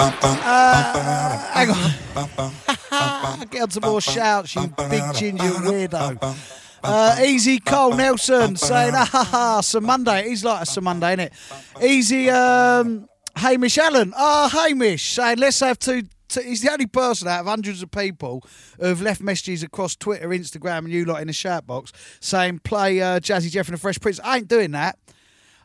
[0.00, 3.46] Uh, hang on.
[3.50, 6.36] Get on some more shouts, you big ginger weirdo.
[6.82, 10.30] Uh, Easy Cole Nelson saying, ah, ha, ha, some Monday.
[10.30, 11.84] He's like a some Monday, innit?
[11.84, 14.14] Easy um, Hamish Allen.
[14.16, 16.04] Ah, Hamish saying, let's have two.
[16.42, 18.42] He's the only person out of hundreds of people
[18.78, 23.02] who've left messages across Twitter, Instagram, and you lot in the shout box saying, play
[23.02, 24.18] uh, Jazzy Jeff and the Fresh Prince.
[24.24, 24.98] I ain't doing that.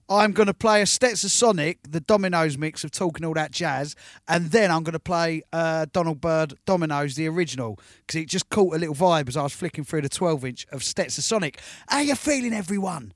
[0.07, 3.95] I'm going to play a Stetsasonic, the Dominoes mix of talking all that jazz,
[4.27, 8.49] and then I'm going to play uh, Donald Byrd Dominoes, the original, because it just
[8.49, 11.55] caught a little vibe as I was flicking through the 12 inch of Stetsasonic.
[11.87, 13.13] How you feeling, everyone?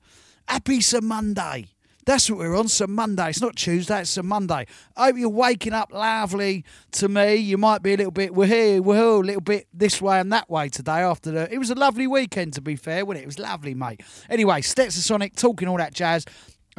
[0.48, 1.68] Happy some Monday.
[2.06, 2.66] That's what we're on.
[2.66, 3.28] Some Monday.
[3.28, 4.00] It's not Tuesday.
[4.00, 4.66] It's a Monday.
[4.96, 7.36] I hope you're waking up lovely to me.
[7.36, 10.32] You might be a little bit we're here, we're a little bit this way and
[10.32, 11.02] that way today.
[11.02, 13.22] After the, it was a lovely weekend to be fair, wasn't it?
[13.22, 14.00] It was lovely, mate.
[14.28, 16.24] Anyway, Stetsasonic talking all that jazz,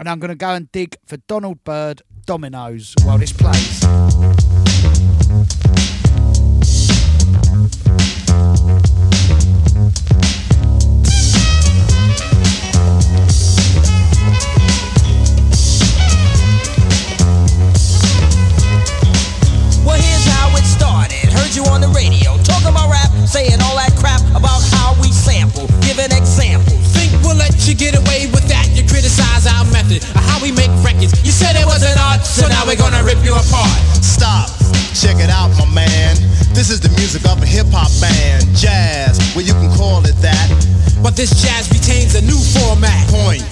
[0.01, 3.83] and I'm going to go and dig for Donald Byrd Dominoes while this plays.
[19.85, 21.31] Well, here's how it started.
[21.31, 25.11] Heard you on the radio talking about rap, saying all that crap about how we
[25.11, 26.70] sample, giving examples.
[26.70, 26.70] Think
[27.31, 28.67] we'll let you get away with that?
[28.75, 31.15] You criticize our method of how we make records.
[31.23, 33.71] You said it wasn't art, so now we're gonna rip you apart.
[34.03, 34.51] Stop,
[34.91, 36.19] check it out, my man.
[36.51, 39.15] This is the music of a hip hop band, jazz.
[39.31, 40.51] Well, you can call it that.
[40.99, 43.07] But this jazz retains a new format.
[43.07, 43.47] Point.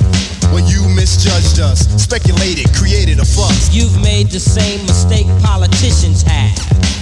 [0.51, 3.71] When you misjudged us, speculated, created a fuss.
[3.71, 6.57] You've made the same mistake politicians have.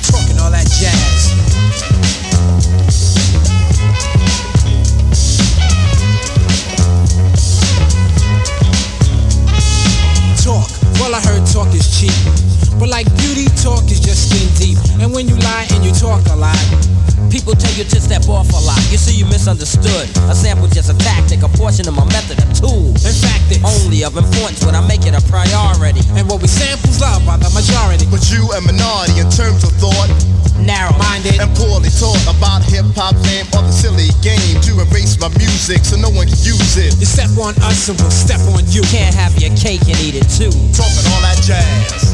[0.06, 1.34] Talking all that jazz.
[10.48, 12.14] Talk, well I heard talk is cheap.
[12.80, 14.78] But like beauty, talk is just skin deep.
[15.02, 16.58] And when you lie and you talk a lot,
[17.32, 18.80] People tell you to step off a lot.
[18.88, 20.08] You see, you misunderstood.
[20.32, 22.96] A sample just a tactic, a portion of my method, a tool.
[23.04, 26.00] in fact it's Only of importance when I make it a priority.
[26.16, 28.08] and what we samples love by the majority.
[28.08, 30.08] But you a minority in terms of thought
[30.58, 35.20] Narrow Minded and poorly taught about hip hop fame or the silly game to erase
[35.20, 36.98] my music so no one can use it.
[36.98, 38.82] You step on us and we'll step on you.
[38.90, 40.54] can't have your cake and eat it too.
[40.88, 42.08] Talking all that jazz.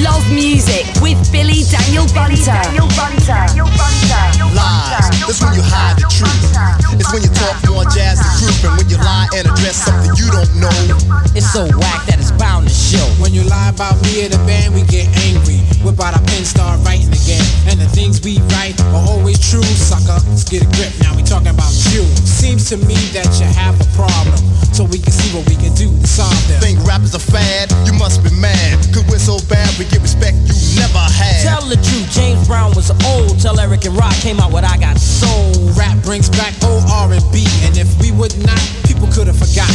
[0.00, 2.56] Love music with Billy Daniel Bunter.
[4.56, 6.32] Lies, that's when you hide the truth.
[6.96, 10.16] It's when you talk more jazz than truth and when you lie and address something
[10.16, 10.72] you don't know.
[11.36, 13.04] It's so whack that it's bound to show.
[13.20, 15.60] When you lie about me and the band, we get angry.
[15.84, 17.44] Whip out our pen, start writing again.
[17.68, 20.16] And the things we write are always true, sucker.
[20.32, 20.92] Let's get a grip.
[21.04, 22.04] Now we talking about you.
[22.24, 24.40] Seems to me that you have a problem.
[24.72, 26.60] So we can see what we can do to solve them.
[26.60, 27.68] Think rap is a fad?
[27.84, 28.80] You must be mad.
[28.92, 31.42] Cause we're so bad get respect you never had.
[31.42, 33.40] Tell the truth, James Brown was old.
[33.40, 35.52] Tell Eric and Rak came out with I Got Soul.
[35.74, 39.74] Rap brings back old R&B, and if we would not, people could have forgotten.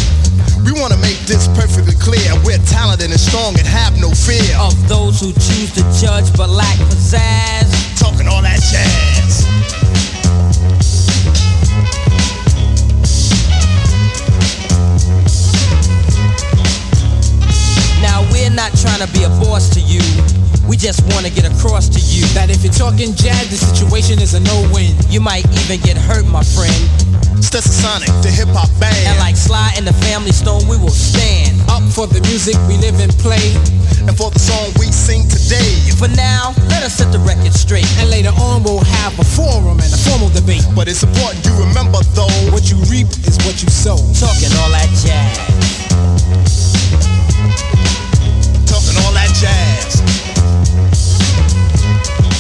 [0.64, 2.36] We wanna make this perfectly clear.
[2.44, 4.56] We're talented and strong and have no fear.
[4.60, 7.68] Of those who choose to judge but lack pizzazz.
[8.00, 9.48] Talking all that jazz.
[18.58, 20.02] Not trying to be a boss to you.
[20.66, 24.18] We just want to get across to you That if you're talking jazz, the situation
[24.18, 24.98] is a no-win.
[25.14, 26.74] you might even get hurt, my friend.
[27.38, 28.98] Stetsasonic, the hip hop band.
[29.06, 31.54] And like Sly and the Family Stone, we will stand.
[31.70, 33.54] Up for the music we live and play,
[34.10, 35.78] and for the song we sing today.
[35.94, 37.86] For now, let us set the record straight.
[38.02, 40.66] and later on we'll have a forum and a formal debate.
[40.74, 42.34] But it's important you remember though.
[42.50, 44.02] What you reap is what you sow.
[44.18, 45.68] Talking all that jazz.
[49.38, 50.02] Talking all that jazz.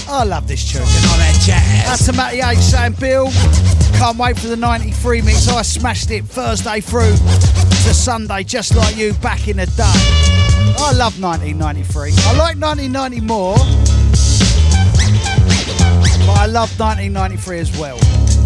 [0.09, 0.81] I love this tune.
[0.81, 1.85] And all that jazz.
[1.85, 3.29] That's to Matty H saying, Bill,
[3.99, 5.47] can't wait for the 93 mix.
[5.47, 9.83] I smashed it Thursday through to Sunday, just like you back in the day.
[10.79, 12.13] I love 1993.
[12.17, 13.57] I like 1990 more,
[16.25, 17.97] but I love 1993 as well.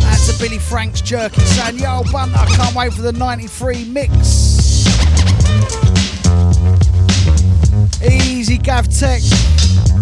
[0.02, 4.81] That's to Billy Frank's Jerky saying, Yo, Bunter, I can't wait for the 93 mix.
[8.04, 9.22] Easy Gav Tech.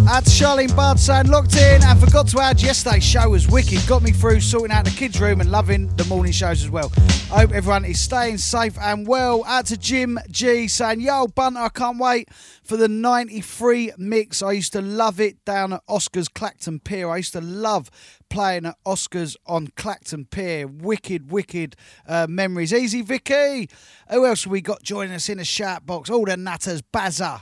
[0.08, 3.86] At Charlene Bard saying locked in and forgot to add yesterday's show was wicked.
[3.86, 6.92] Got me through sorting out the kids' room and loving the morning shows as well.
[7.32, 9.44] I hope everyone is staying safe and well.
[9.46, 12.30] Out to Jim G saying, Yo, Bunter, I can't wait
[12.64, 14.42] for the 93 mix.
[14.42, 17.10] I used to love it down at Oscars Clacton Pier.
[17.10, 17.92] I used to love
[18.30, 20.66] playing at Oscars on Clacton Pier.
[20.66, 21.76] Wicked, wicked
[22.08, 22.74] uh, memories.
[22.74, 23.70] Easy Vicky.
[24.10, 26.10] Who else we got joining us in the shout box?
[26.10, 26.82] All the nutters.
[26.82, 27.42] Bazza.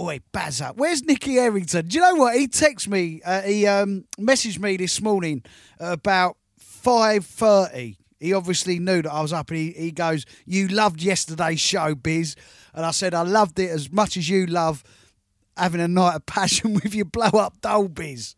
[0.00, 0.76] Oi, Bazza.
[0.76, 1.88] Where's Nicky Errington?
[1.88, 2.36] Do you know what?
[2.36, 5.42] He texted me, uh, he um, messaged me this morning
[5.80, 7.96] about 5.30.
[8.20, 11.96] He obviously knew that I was up and he, he goes, you loved yesterday's show,
[11.96, 12.36] Biz.
[12.74, 14.84] And I said, I loved it as much as you love
[15.56, 18.36] having a night of passion with your blow-up doll, Biz.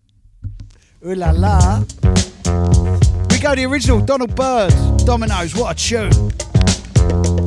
[1.07, 1.81] Ooh la la.
[3.31, 4.73] We go the original, Donald Byrd,
[5.05, 7.40] Dominoes, what a tune.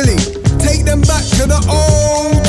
[0.00, 0.16] Billy,
[0.58, 2.39] take them back to the old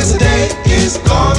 [0.00, 1.36] yesterday is gone.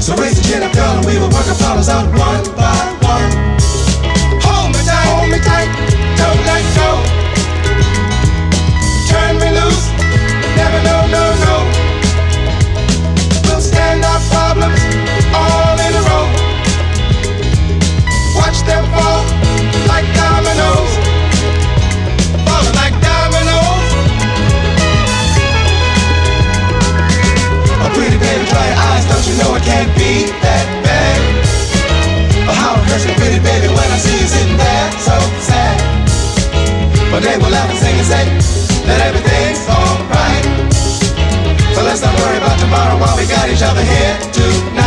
[0.00, 2.74] So raise the chin up, girl, and we will work our problems out one by
[3.06, 3.47] one.
[29.78, 31.20] Can't be that bad?
[32.50, 35.78] Oh, how hurts me, pretty baby, when I see you sitting there so sad.
[37.12, 38.24] But they will laugh and sing and say
[38.90, 40.44] that everything's alright.
[41.74, 44.77] So let's not worry about tomorrow while we got each other here tonight.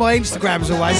[0.00, 0.98] My Instagram as always.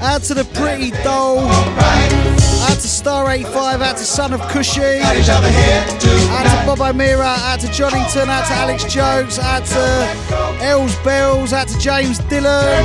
[0.00, 1.40] Out to the pretty doll.
[1.40, 3.82] Out to Star 85.
[3.82, 5.00] Out to Son of Cushy.
[5.00, 11.52] Out to Bob O'Meara, out to Johnington, out to Alex Jokes, out to Els Bells,
[11.52, 12.84] out to James Dillon,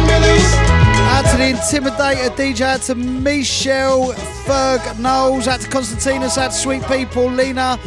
[1.12, 4.14] out to the Intimidator DJ, out to Michelle
[4.46, 7.80] Ferg Knowles, out to Constantinus, out to Sweet People, Lena,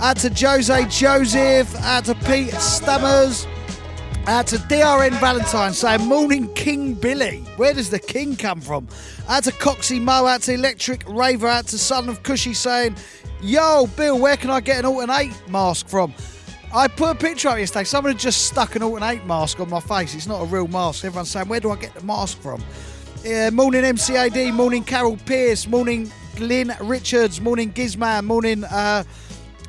[0.00, 3.46] out to Jose Joseph, out to Pete Stammers,
[4.28, 7.38] Out to DRN Valentine saying, Morning King Billy.
[7.56, 8.86] Where does the king come from?
[9.28, 12.94] Out to Coxie Mo, out to Electric Raver, out to Son of Cushy saying,
[13.42, 16.14] Yo, Bill, where can I get an 8 mask from?
[16.72, 17.82] I put a picture up yesterday.
[17.82, 20.14] Someone had just stuck an 8 mask on my face.
[20.14, 21.04] It's not a real mask.
[21.04, 22.62] Everyone's saying, Where do I get the mask from?
[23.24, 29.02] Yeah, morning MCAD, morning Carol Pierce, morning Lynn Richards, morning Gizman, morning uh,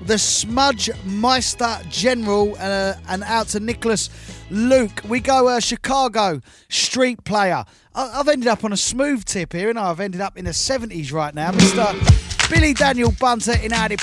[0.05, 4.09] the Smudge Meister General, uh, and out to Nicholas
[4.49, 5.01] Luke.
[5.07, 7.63] We go uh, Chicago Street Player.
[7.95, 10.51] I- have ended up on a smooth tip here, and I've ended up in the
[10.51, 11.51] 70s right now.
[11.51, 12.49] Mr.
[12.49, 13.95] Billy Daniel Bunter in Audi.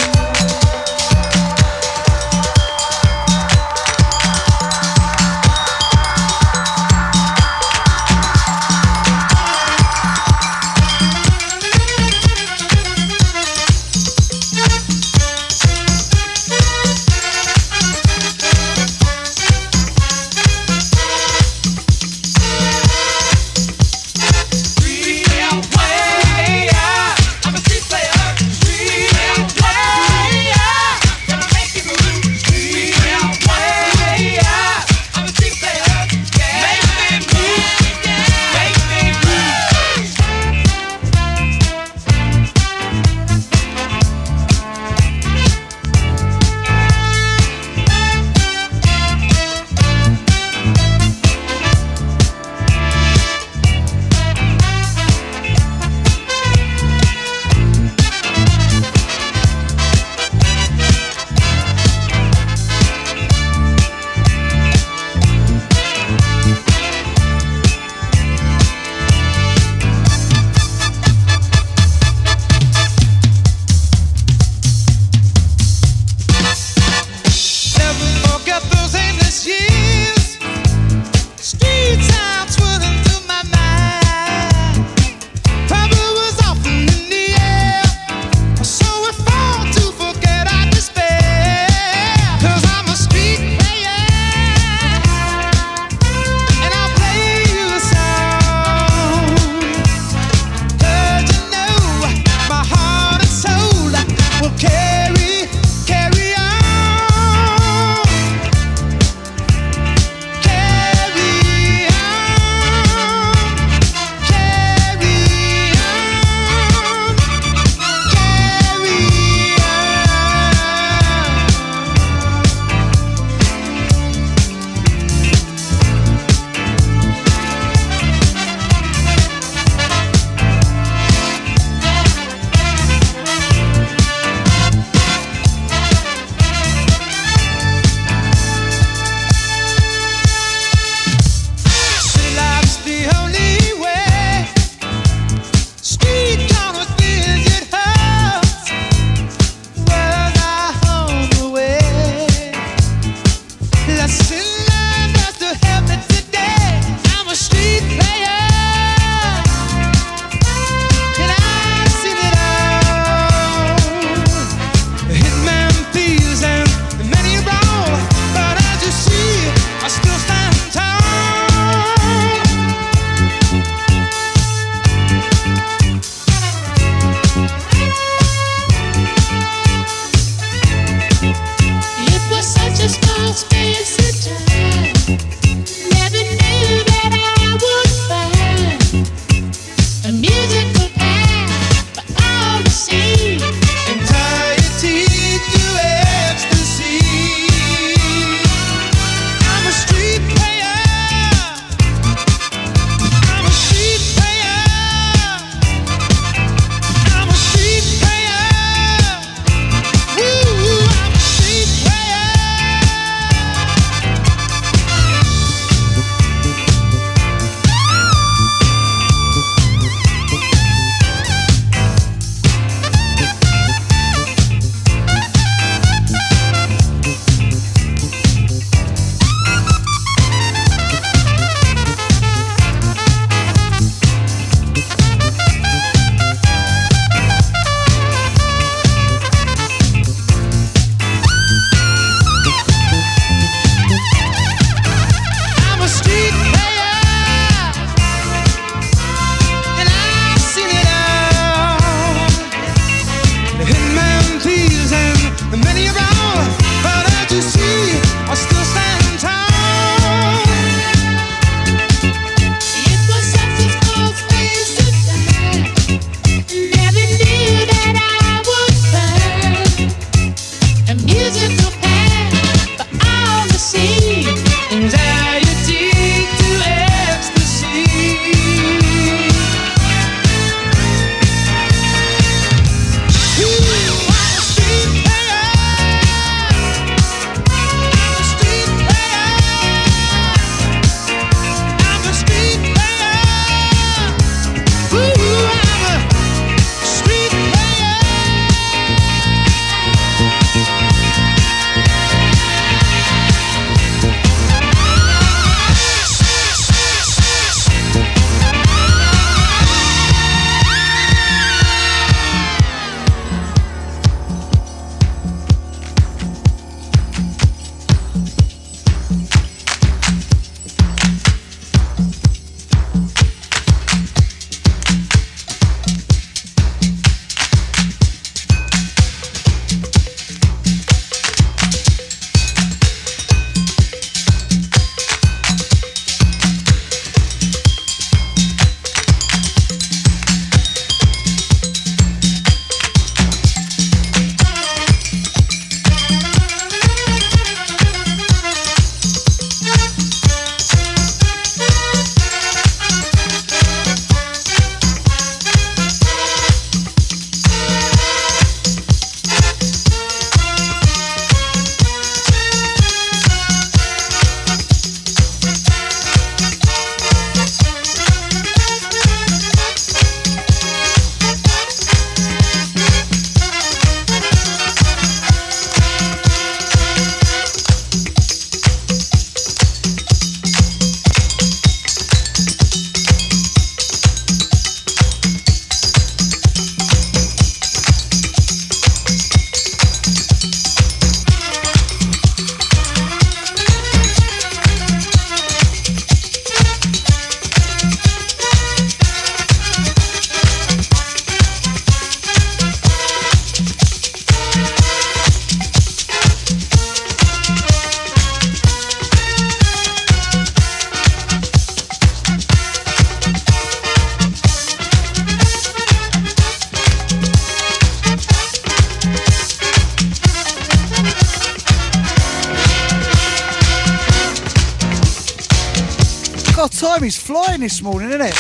[427.66, 428.34] This morning, isn't it?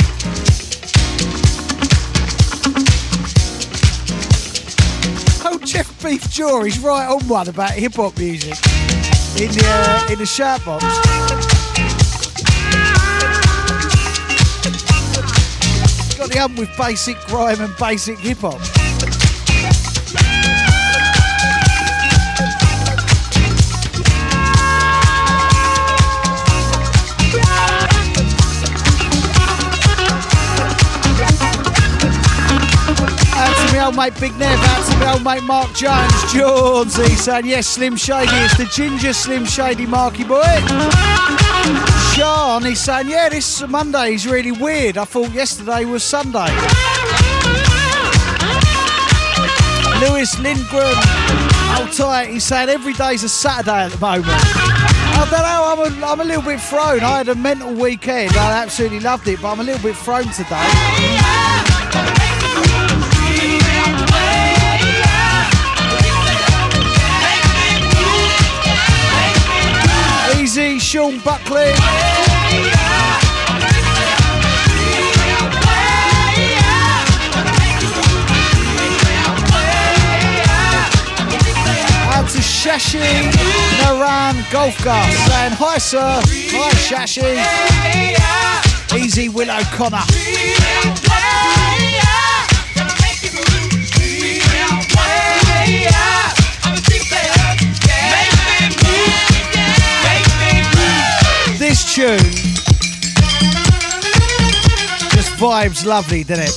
[5.44, 8.54] Oh, Jeff Beef is right on one about hip hop music
[9.42, 10.84] in the uh, in the shout box.
[16.16, 18.75] Got the hump with basic grime and basic hip hop.
[33.86, 36.94] Old mate Big Nev, out to my old mate Mark Jones, Jones.
[36.94, 40.42] Saying, yes, Slim Shady, it's the ginger Slim Shady Marky boy.
[42.14, 44.98] Sean, he's saying, yeah, this Monday is really weird.
[44.98, 46.50] I thought yesterday was Sunday.
[50.00, 50.94] Lewis Lindgren,
[51.72, 54.26] hold tight, he's saying every day's a Saturday at the moment.
[54.28, 57.00] I don't know, I'm a, I'm a little bit thrown.
[57.00, 60.24] I had a mental weekend, I absolutely loved it, but I'm a little bit thrown
[60.24, 61.25] today.
[70.86, 71.72] Sean Buckley.
[82.14, 83.00] Out to Shashi
[83.80, 86.20] Naran Golfgar saying hi sir.
[86.22, 87.42] Hi Shashi.
[88.96, 91.15] Easy Willow Connor.
[101.96, 102.18] Tune
[105.16, 106.54] just vibes lovely, didn't it?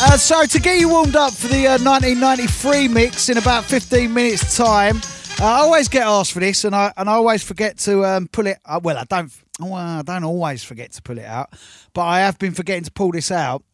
[0.00, 4.14] Uh, so to get you warmed up for the uh, 1993 mix in about 15
[4.14, 4.98] minutes time,
[5.40, 8.28] uh, I always get asked for this, and I and I always forget to um,
[8.28, 8.58] pull it.
[8.64, 9.32] Uh, well, I don't.
[9.58, 11.52] Well, I don't always forget to pull it out,
[11.92, 13.64] but I have been forgetting to pull this out.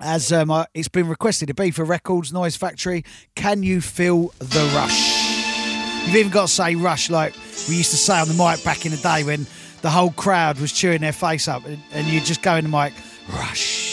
[0.00, 3.04] As um, it's been requested to be for Records Noise Factory.
[3.36, 5.28] Can you feel the rush?
[6.08, 7.34] You've even got to say rush like
[7.68, 9.46] we used to say on the mic back in the day when
[9.80, 12.70] the whole crowd was chewing their face up, and, and you just go in the
[12.70, 12.92] mic,
[13.32, 13.88] rush.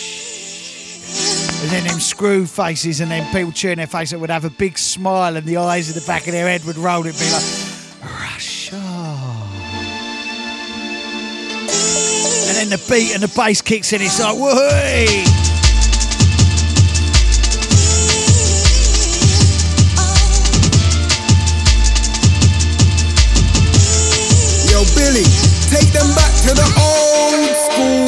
[1.61, 4.51] And then them screw faces and then people chewing their face up would have a
[4.51, 7.05] big smile and the eyes in the back of their head would roll.
[7.05, 7.41] It'd be like,
[8.21, 8.69] rush.
[8.73, 9.51] oh."
[12.47, 14.01] And then the beat and the bass kicks in.
[14.01, 14.51] It's like, whoo!
[24.69, 25.23] Yo, Billy,
[26.47, 28.05] to the old school.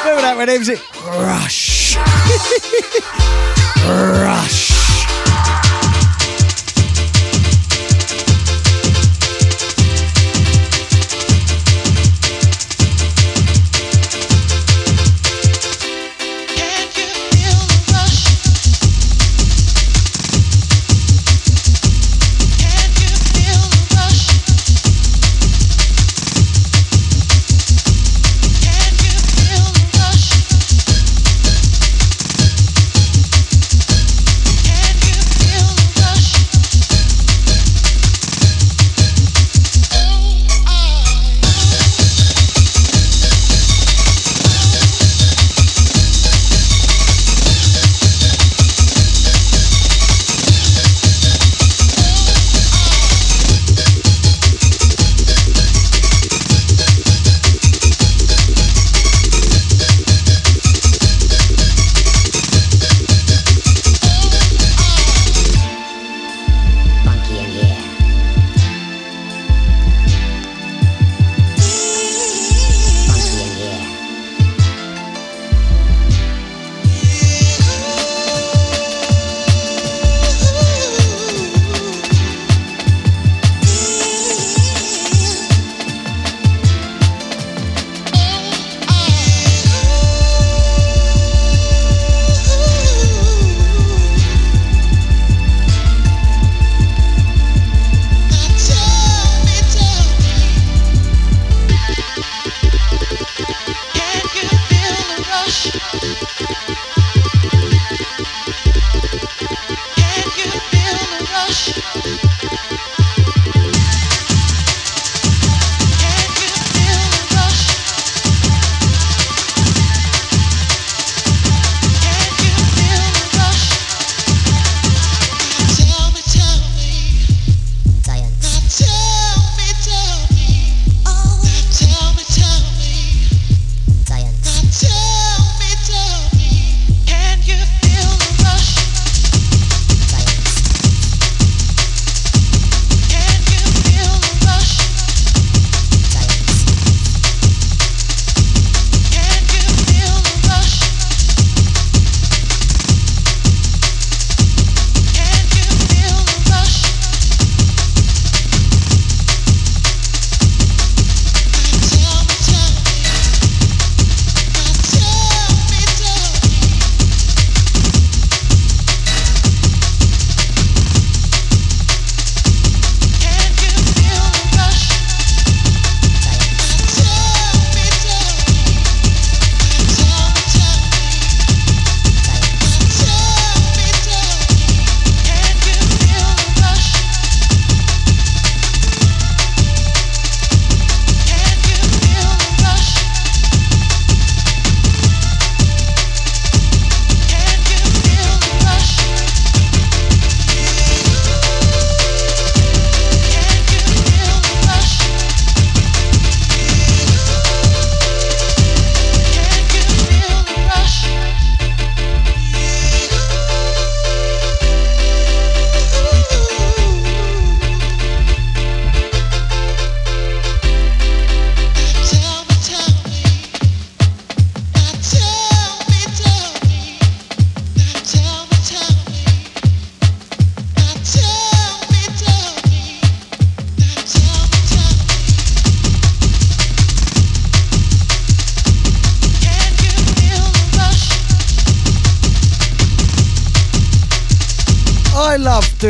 [0.00, 0.80] Remember that when it was it?
[1.06, 1.96] Rush.
[3.86, 4.79] Rush.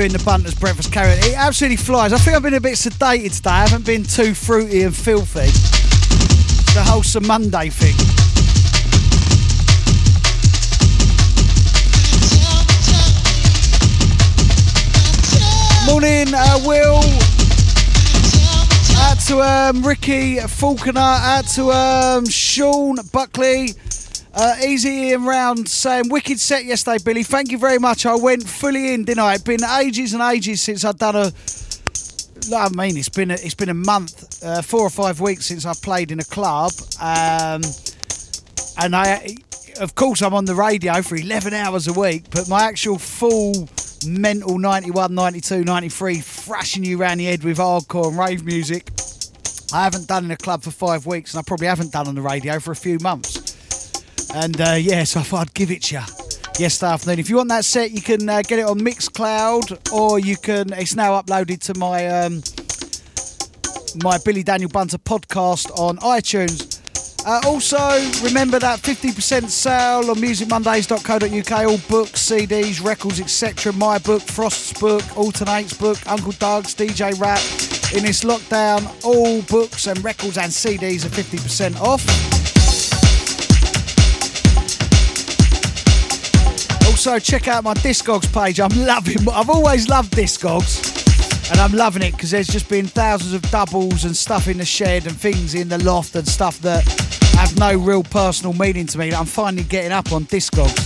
[0.00, 1.32] Doing the Bunters Breakfast Karaoke.
[1.32, 2.14] It absolutely flies.
[2.14, 3.50] I think I've been a bit sedated today.
[3.50, 5.50] I haven't been too fruity and filthy.
[6.72, 7.94] The wholesome Monday thing.
[15.84, 17.02] Morning, uh, Will.
[19.02, 20.98] Out to um, Ricky Falconer.
[20.98, 23.74] Out to um, Sean Buckley.
[24.42, 27.22] Uh, easy in round saying wicked set yesterday, Billy.
[27.22, 28.06] Thank you very much.
[28.06, 29.34] I went fully in, didn't I?
[29.34, 31.30] It's been ages and ages since I've done a.
[32.56, 35.66] I mean, it's been a, it's been a month, uh, four or five weeks since
[35.66, 36.72] I played in a club,
[37.02, 37.60] um,
[38.78, 39.36] and I,
[39.78, 42.30] of course, I'm on the radio for 11 hours a week.
[42.30, 43.68] But my actual full
[44.06, 48.90] mental 91, 92, 93, thrashing you around the head with hardcore and rave music.
[49.74, 52.14] I haven't done in a club for five weeks, and I probably haven't done on
[52.14, 53.39] the radio for a few months.
[54.34, 56.00] And uh, yeah, so I thought I'd give it to you
[56.58, 57.18] yesterday afternoon.
[57.18, 60.72] If you want that set, you can uh, get it on Mixcloud, or you can.
[60.72, 62.42] It's now uploaded to my um,
[64.02, 66.78] my Billy Daniel Bunter podcast on iTunes.
[67.26, 67.76] Uh, also,
[68.24, 73.74] remember that 50% sale on musicmondays.co.uk, all books, CDs, records, etc.
[73.74, 77.40] My book, Frost's book, Altern 8's book, Uncle Doug's, DJ Rap.
[77.94, 82.29] In this lockdown, all books and records and CDs are 50% off.
[87.00, 88.60] Also, check out my Discogs page.
[88.60, 89.26] I'm loving.
[89.32, 94.04] I've always loved Discogs, and I'm loving it because there's just been thousands of doubles
[94.04, 96.86] and stuff in the shed and things in the loft and stuff that
[97.38, 99.14] have no real personal meaning to me.
[99.14, 100.76] I'm finally getting up on Discogs.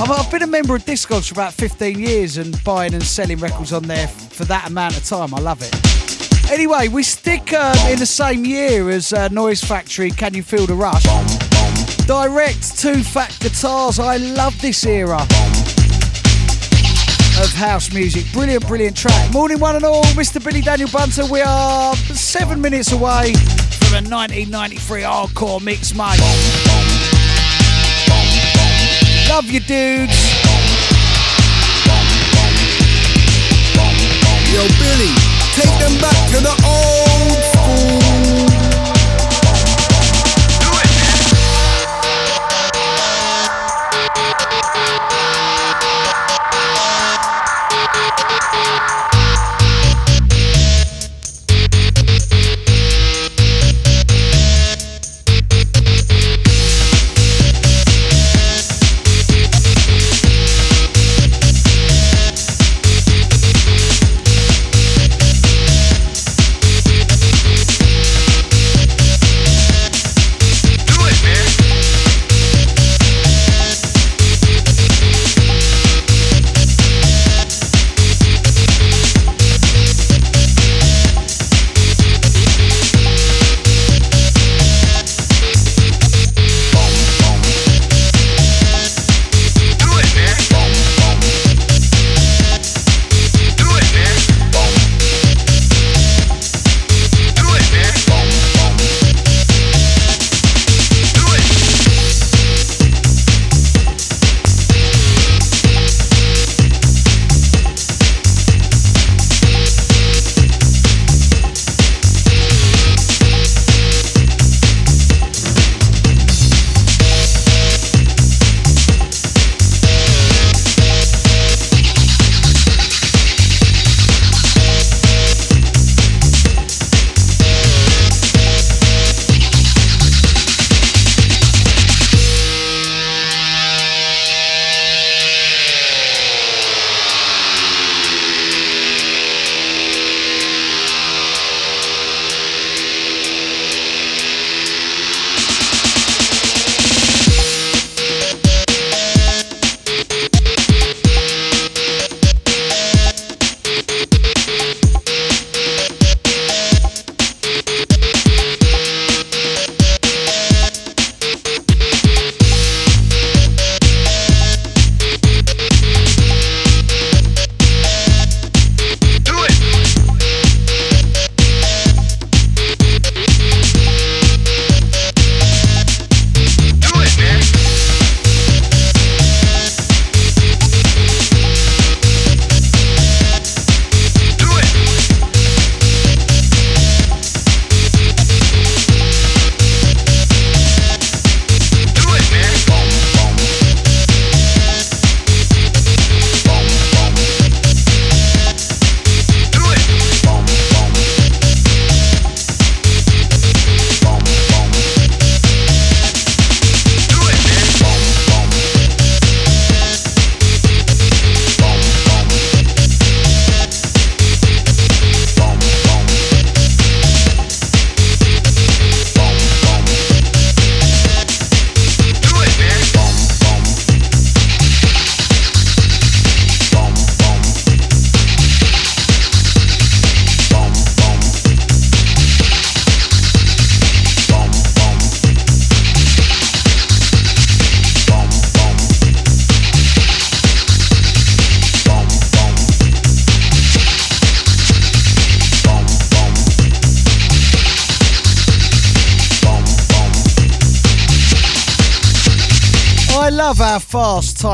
[0.00, 3.38] I've, I've been a member of Discogs for about 15 years and buying and selling
[3.38, 5.32] records on there for that amount of time.
[5.34, 6.50] I love it.
[6.50, 10.10] Anyway, we stick um, in the same year as uh, Noise Factory.
[10.10, 11.51] Can you feel the rush?
[12.12, 13.98] Direct two fat guitars.
[13.98, 15.16] I love this era
[17.40, 18.30] of house music.
[18.34, 19.32] Brilliant, brilliant track.
[19.32, 20.04] Morning, one and all.
[20.12, 20.44] Mr.
[20.44, 21.24] Billy Daniel Bunter.
[21.24, 23.32] We are seven minutes away
[23.80, 26.20] from a 1993 hardcore mix, mate.
[29.30, 30.12] Love you, dudes.
[34.52, 35.14] Yo, Billy,
[35.56, 38.01] take them back to the old school.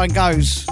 [0.09, 0.67] Time goes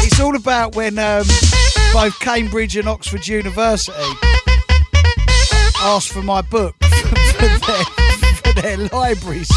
[0.04, 1.24] It's all about when um,
[1.94, 3.94] both Cambridge and Oxford University
[5.80, 7.84] asked for my book for their,
[8.34, 9.50] for their libraries.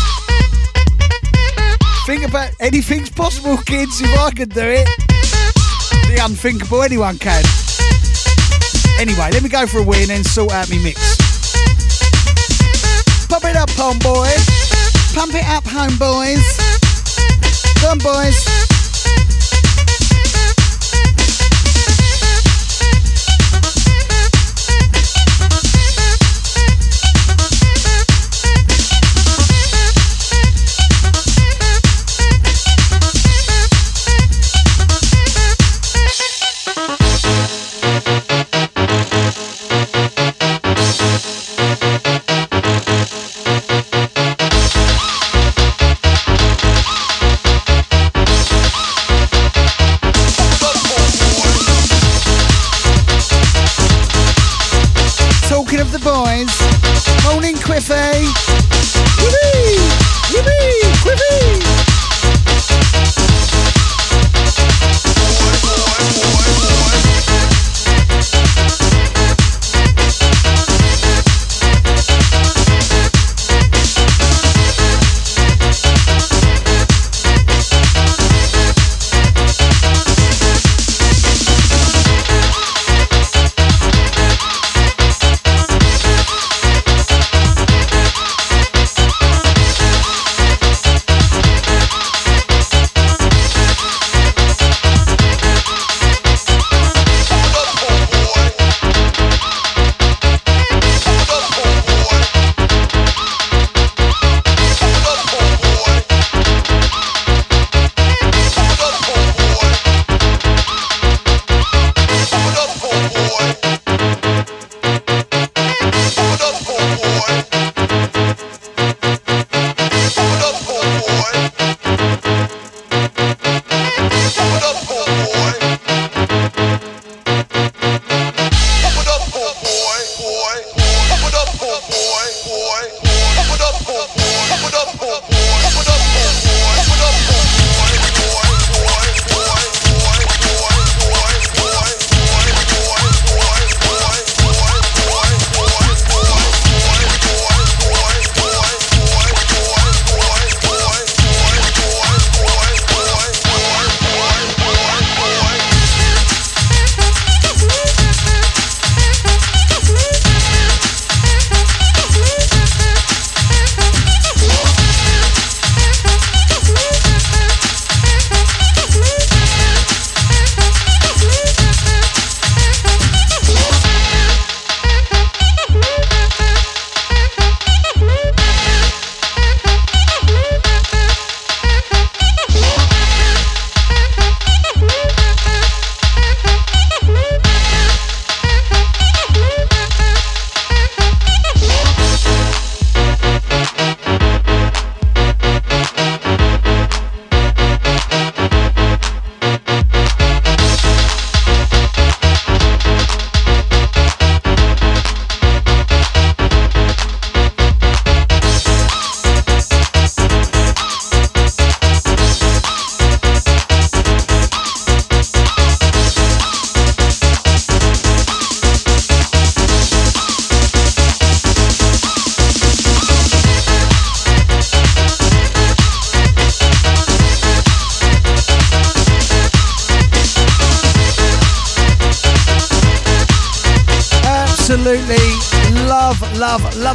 [2.05, 4.01] Think about anything's possible, kids.
[4.01, 4.87] If I can do it,
[6.07, 7.43] the unthinkable, anyone can.
[8.99, 10.99] Anyway, let me go for a wee and sort out me mix.
[13.27, 14.33] Pump it up, homeboy.
[15.13, 16.41] Pump it up, homeboys.
[17.81, 18.60] Come, boys.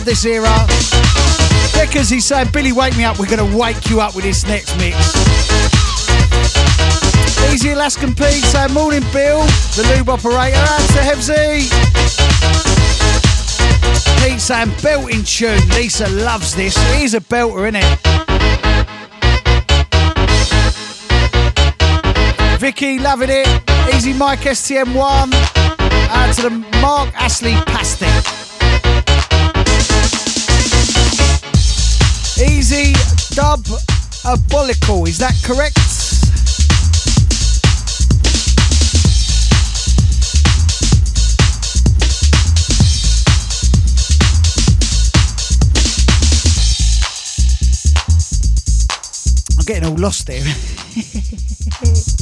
[0.07, 0.55] This era.
[1.79, 3.19] Because he's saying, Billy, wake me up.
[3.19, 4.97] We're going to wake you up with this next mix.
[7.53, 9.43] Easy Alaskan Pete saying, morning, Bill,
[9.75, 10.57] the lube operator.
[10.57, 11.69] Out to Hebsy.
[14.23, 15.69] Pete saying, belting tune.
[15.71, 16.77] Lisa loves this.
[17.01, 17.99] Is a belter, isn't it?
[22.61, 23.49] Vicky loving it.
[23.95, 25.33] Easy Mike STM1.
[26.09, 26.51] Out to the
[26.81, 27.96] Mark Ashley Pasty.
[34.27, 35.79] Abolical, is that correct?
[49.57, 50.43] I'm getting all lost here.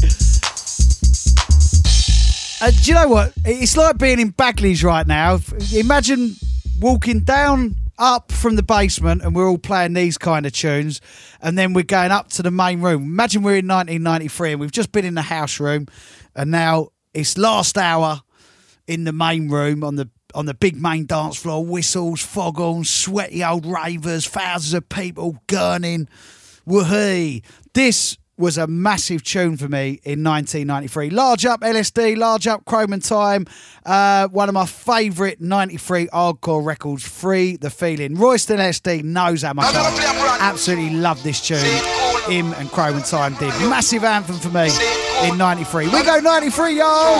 [2.61, 3.31] Uh, do you know what?
[3.45, 5.39] It's like being in Bagley's right now.
[5.75, 6.35] Imagine
[6.81, 11.01] walking down up from the basement and we're all playing these kind of tunes
[11.41, 13.03] and then we're going up to the main room.
[13.05, 15.87] Imagine we're in 1993 and we've just been in the house room
[16.35, 18.23] and now it's last hour
[18.87, 23.45] in the main room on the on the big main dance floor, whistles, foghorns, sweaty
[23.45, 26.09] old ravers, thousands of people gurning.
[26.67, 27.43] Woohoo!
[27.73, 31.11] This was a massive tune for me in 1993.
[31.11, 33.47] Large Up LSD, Large Up Chrome and Time,
[33.87, 38.17] uh, one of my favourite 93 hardcore records, Free the Feeling.
[38.17, 41.59] Royston LSD knows how much I absolutely love this tune.
[42.29, 43.51] Him and Chrome and Time did.
[43.69, 44.71] Massive anthem for me
[45.29, 45.89] in 93.
[45.89, 47.15] We go 93, y'all!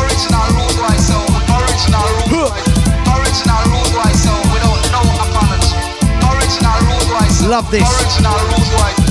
[0.00, 1.18] Original rules wise so
[1.56, 2.02] original
[2.32, 4.39] rules wise original rules wise so
[7.48, 7.82] Love this.
[7.82, 9.10] original rules wise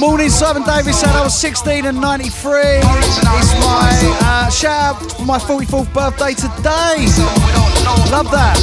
[0.00, 2.60] Morning, Simon Davis said I was 16 and 93.
[2.62, 3.90] It's my
[4.22, 7.04] uh, shout out for my 44th birthday today.
[8.10, 8.56] Love that.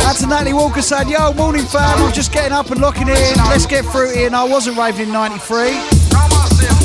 [0.00, 3.34] That's to Natalie Walker saying, Yo, morning fam, I'm just getting up and locking in.
[3.48, 4.24] Let's get fruity.
[4.24, 5.68] And I wasn't raving in 93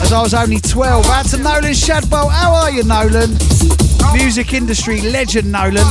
[0.01, 1.05] as I was only 12.
[1.05, 2.31] Out to Nolan Shadbolt.
[2.31, 3.31] How are you, Nolan?
[4.13, 5.85] Music industry legend, Nolan.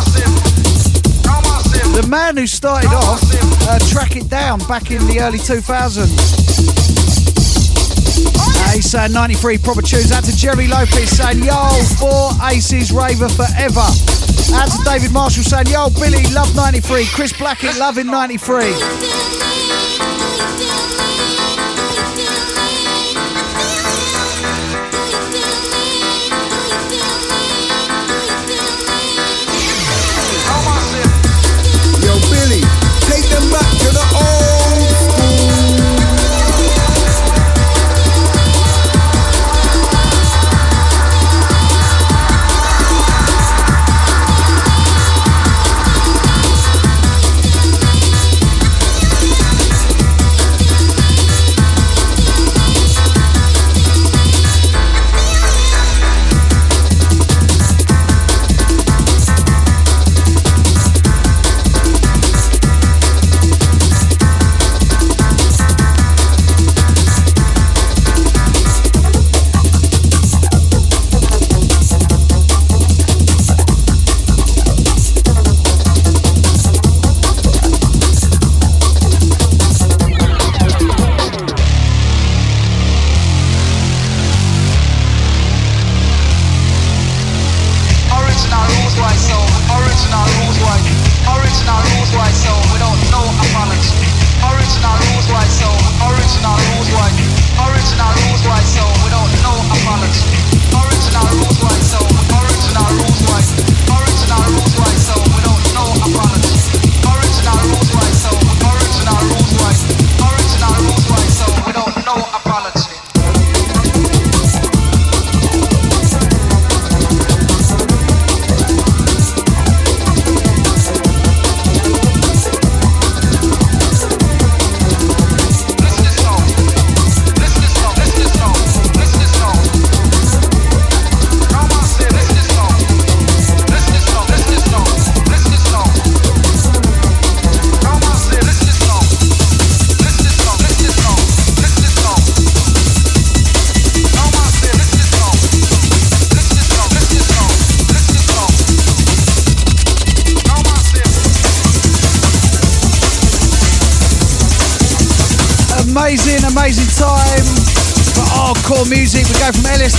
[1.93, 3.21] The man who started off
[3.69, 6.11] uh, Track It Down back in the early 2000s.
[8.37, 10.13] Uh, he's saying 93 proper tunes.
[10.13, 11.69] Out to Jerry Lopez saying, Yo,
[11.99, 13.87] four aces raver forever.
[14.55, 17.07] Out to David Marshall saying, Yo, Billy, love 93.
[17.07, 20.10] Chris Blackett, loving 93.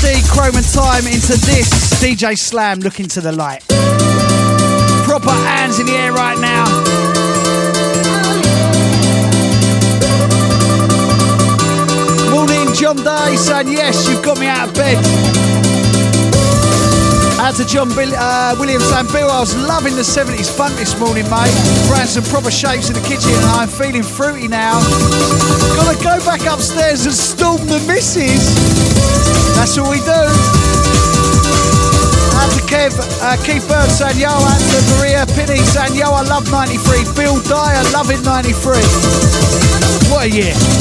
[0.01, 1.69] LSD, Chrome and Time into this.
[2.01, 3.63] DJ Slam, look into the light.
[5.05, 6.65] Proper hands in the air right now.
[12.31, 14.97] Morning, John Day saying, Yes, you've got me out of bed.
[17.39, 20.97] Out to John Bill, uh, Williams and Bill, I was loving the 70s funk this
[20.99, 21.53] morning, mate.
[21.87, 24.79] Throwing some proper shapes in the kitchen and I'm feeling fruity now.
[25.75, 28.90] Gotta go back upstairs and storm the missus.
[29.55, 30.21] That's what we do.
[32.39, 36.23] Out to Kev, uh, Keith Bird saying yo, out to Maria Pinney saying yo, I
[36.23, 37.03] love 93.
[37.15, 38.81] Bill Dyer, loving 93.
[40.09, 40.80] What a year.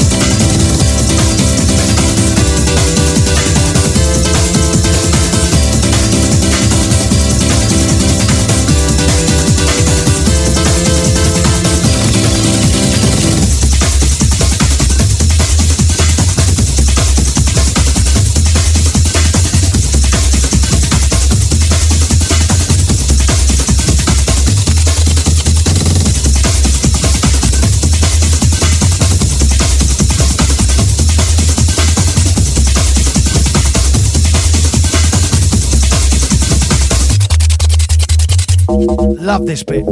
[39.31, 39.85] Love this bit.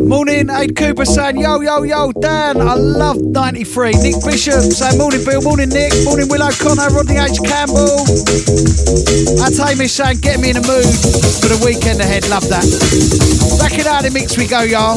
[0.00, 3.92] Morning, Aid Cooper saying, yo, yo, yo, Dan, I love 93.
[4.00, 7.36] Nick Bishop saying, morning, Bill, morning, Nick, morning, Will O'Connor, Rodney H.
[7.44, 8.06] Campbell.
[9.36, 10.88] That's Hamish saying, get me in the mood
[11.42, 12.26] for the weekend ahead.
[12.30, 12.64] Love that.
[13.60, 14.96] Back it out the mix we go, y'all.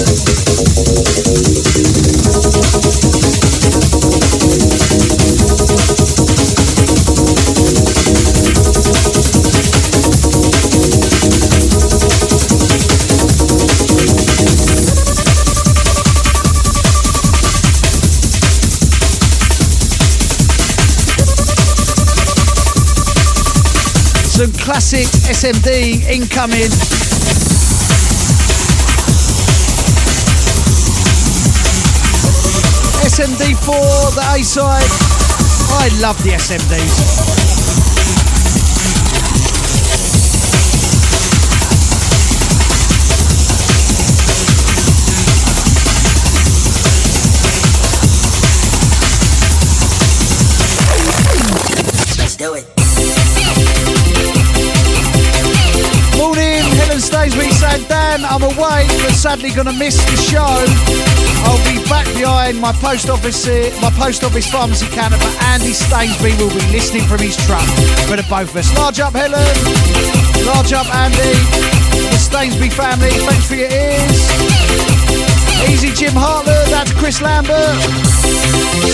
[0.00, 0.09] Some
[24.80, 26.70] classic SMD incoming.
[33.04, 34.82] SMD4, the A side.
[35.82, 37.59] I love the SMDs.
[57.90, 60.46] Dan, I'm away, but sadly gonna miss the show.
[61.42, 65.74] I'll be back behind my post office, uh, my post office pharmacy counter, but Andy
[65.74, 67.66] Stainsby will be listening from his truck
[68.06, 68.70] for the both of us.
[68.78, 69.42] Large up, Helen.
[70.46, 71.34] Large up, Andy.
[72.14, 74.22] The Stainsby family, thanks for your ears.
[75.66, 77.74] Easy Jim Hartler, that's Chris Lambert.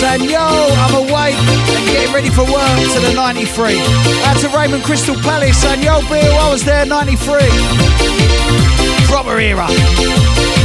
[0.01, 3.77] Saying, yo, I'm awake and getting ready for work to the 93.
[4.25, 8.26] That's to Raymond Crystal Palace saying, yo, Bill, I was there 93.
[9.07, 10.56] Proper era.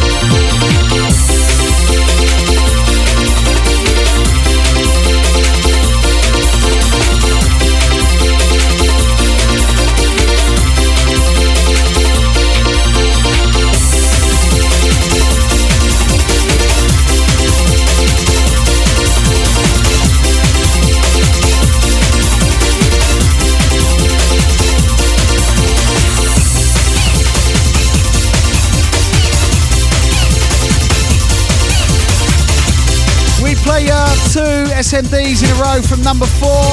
[35.93, 36.73] From number four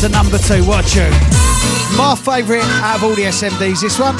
[0.00, 0.64] to number two.
[0.72, 1.12] A tune.
[1.96, 4.16] My favourite out of all the SMDs, this one.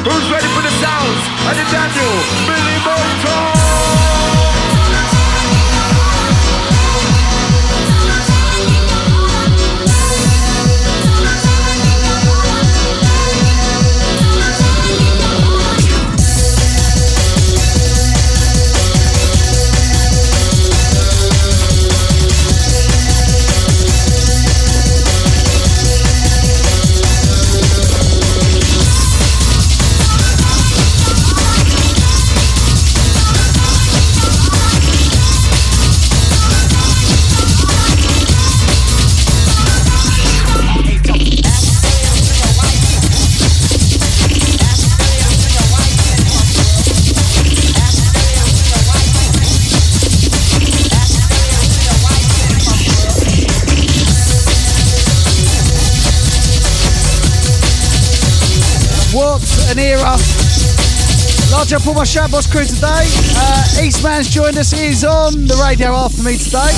[0.00, 1.22] Who's ready for the sounds?
[1.44, 2.14] And the Daniel,
[2.48, 2.93] Billy
[61.74, 63.04] up all my Shoutbox crew today.
[63.36, 64.70] Uh, Eastman's joined us.
[64.70, 66.70] He's on the radio after me today.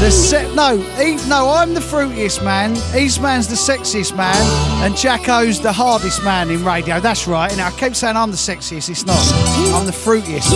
[0.00, 2.76] The se- no, he- no, I'm the fruitiest man.
[2.96, 4.36] Eastman's the sexiest man,
[4.84, 7.00] and Jacko's the hardest man in radio.
[7.00, 7.50] That's right.
[7.50, 8.90] And I keep saying I'm the sexiest.
[8.90, 9.18] It's not.
[9.74, 10.48] I'm the fruitiest.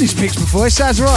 [0.00, 0.66] This mix before.
[0.66, 1.10] It sounds right.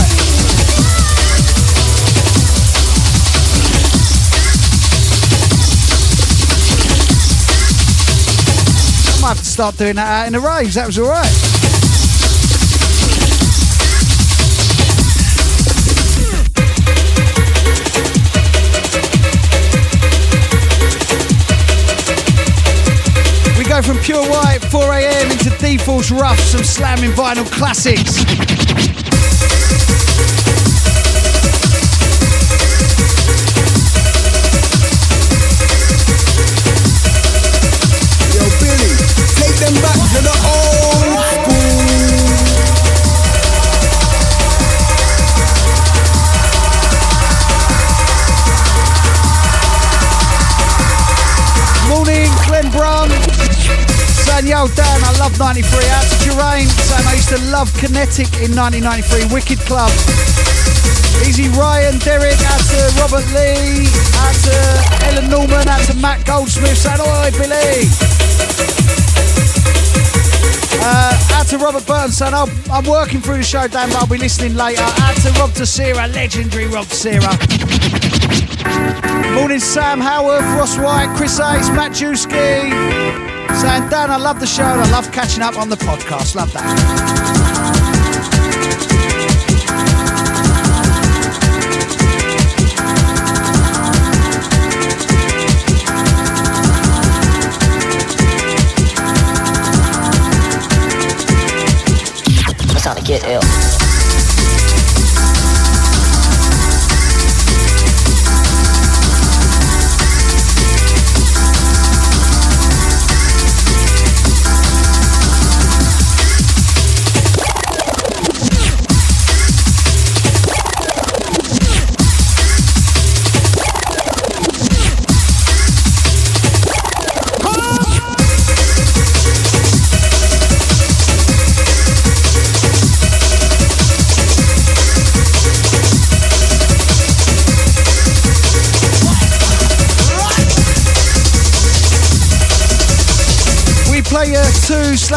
[9.07, 10.75] I might have to start doing that out in the raves.
[10.75, 11.62] That was all right.
[24.73, 28.23] 4am into Default's Rough, some slamming vinyl classics.
[55.23, 55.63] Love 93.
[55.95, 56.67] Out to Jeraine.
[56.67, 59.31] Saying, I used to love Kinetic in 1993.
[59.31, 59.91] Wicked Club.
[61.23, 63.87] Easy Ryan, Derek, out to Robert Lee,
[64.19, 64.55] out to
[65.07, 67.87] Ellen Norman, out to Matt Goldsmith, saying, Oi, Billy.
[70.83, 74.07] Uh, out to Robert Burton, saying, I'm, I'm working through the show, Dan, but I'll
[74.07, 74.83] be listening later.
[74.83, 77.31] Out to Rob Tessera, legendary Rob Tessera.
[79.33, 83.32] Morning, Sam Howard, Ross White, Chris Ace, Matt Jewski.
[83.61, 86.35] Saying, Dan, I love the show and I love catching up on the podcast.
[86.35, 87.33] Love that.
[102.93, 103.82] To get ill.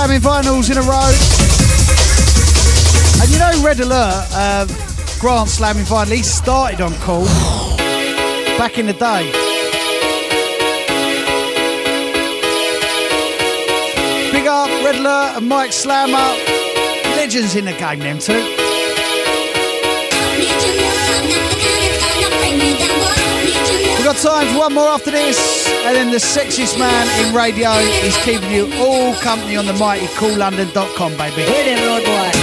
[0.06, 1.10] Slamming vinyls in a row.
[3.20, 4.66] And you know Red Alert, uh,
[5.18, 7.24] Grant slamming vinyl, he started on Call
[8.56, 9.32] back in the day.
[14.30, 16.16] Big up Red Alert and Mike Slammer.
[17.16, 18.65] Legends in the game, them two.
[24.06, 27.72] Got time for one more after this, and then the sexiest man in radio
[28.06, 31.42] is keeping you all company on the mighty coollondon.com, baby.
[31.42, 32.35] Hit him, road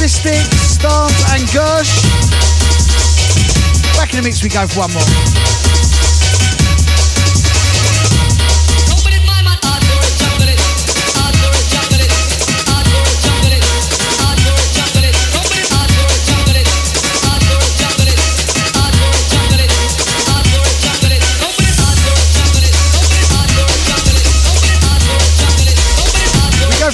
[0.00, 0.78] Douglas Sticks,
[1.30, 2.04] and Gersh.
[3.96, 5.89] Back in the mix we go for one more.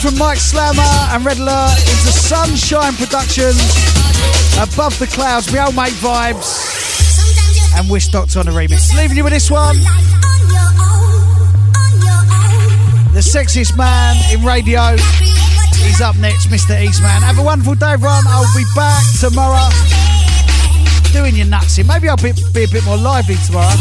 [0.07, 3.59] From Mike Slammer and Red Alert into Sunshine Productions,
[4.55, 6.47] Above the Clouds, We All Make vibes,
[7.75, 8.95] and Wishdokta on the remix.
[8.95, 9.75] Leaving you with this one.
[13.11, 14.95] The sexiest man in radio.
[15.83, 16.81] He's up next, Mr.
[16.81, 17.23] Eastman.
[17.23, 18.23] Have a wonderful day, everyone.
[18.29, 19.67] I'll be back tomorrow
[21.11, 21.87] doing your nuts in.
[21.89, 23.75] Maybe I'll be, be a bit more lively tomorrow.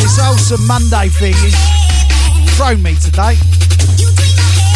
[0.00, 1.54] This wholesome Monday thing is
[2.56, 3.36] thrown me today.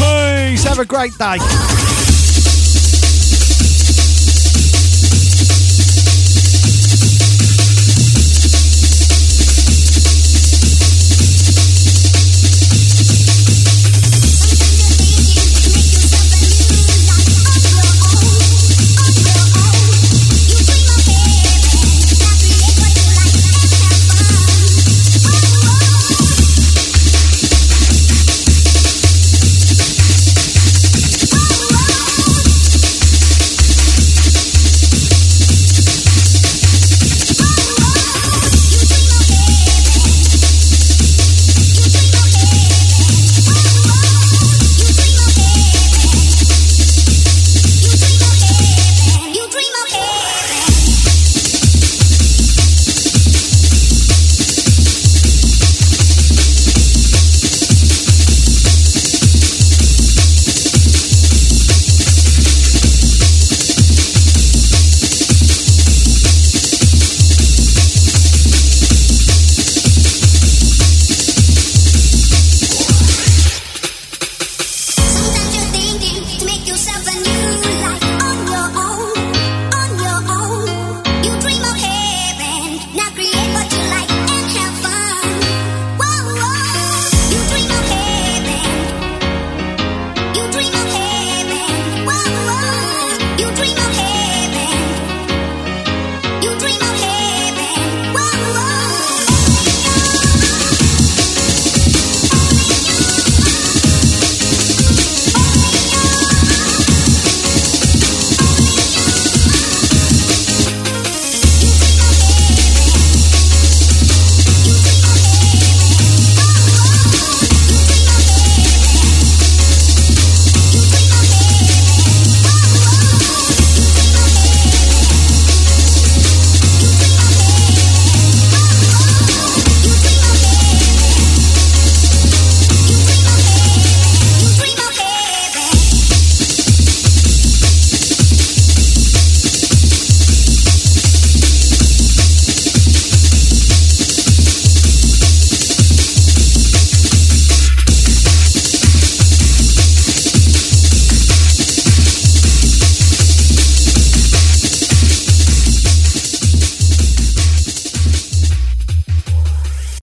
[0.05, 0.65] Peace.
[0.65, 1.74] Have a great day.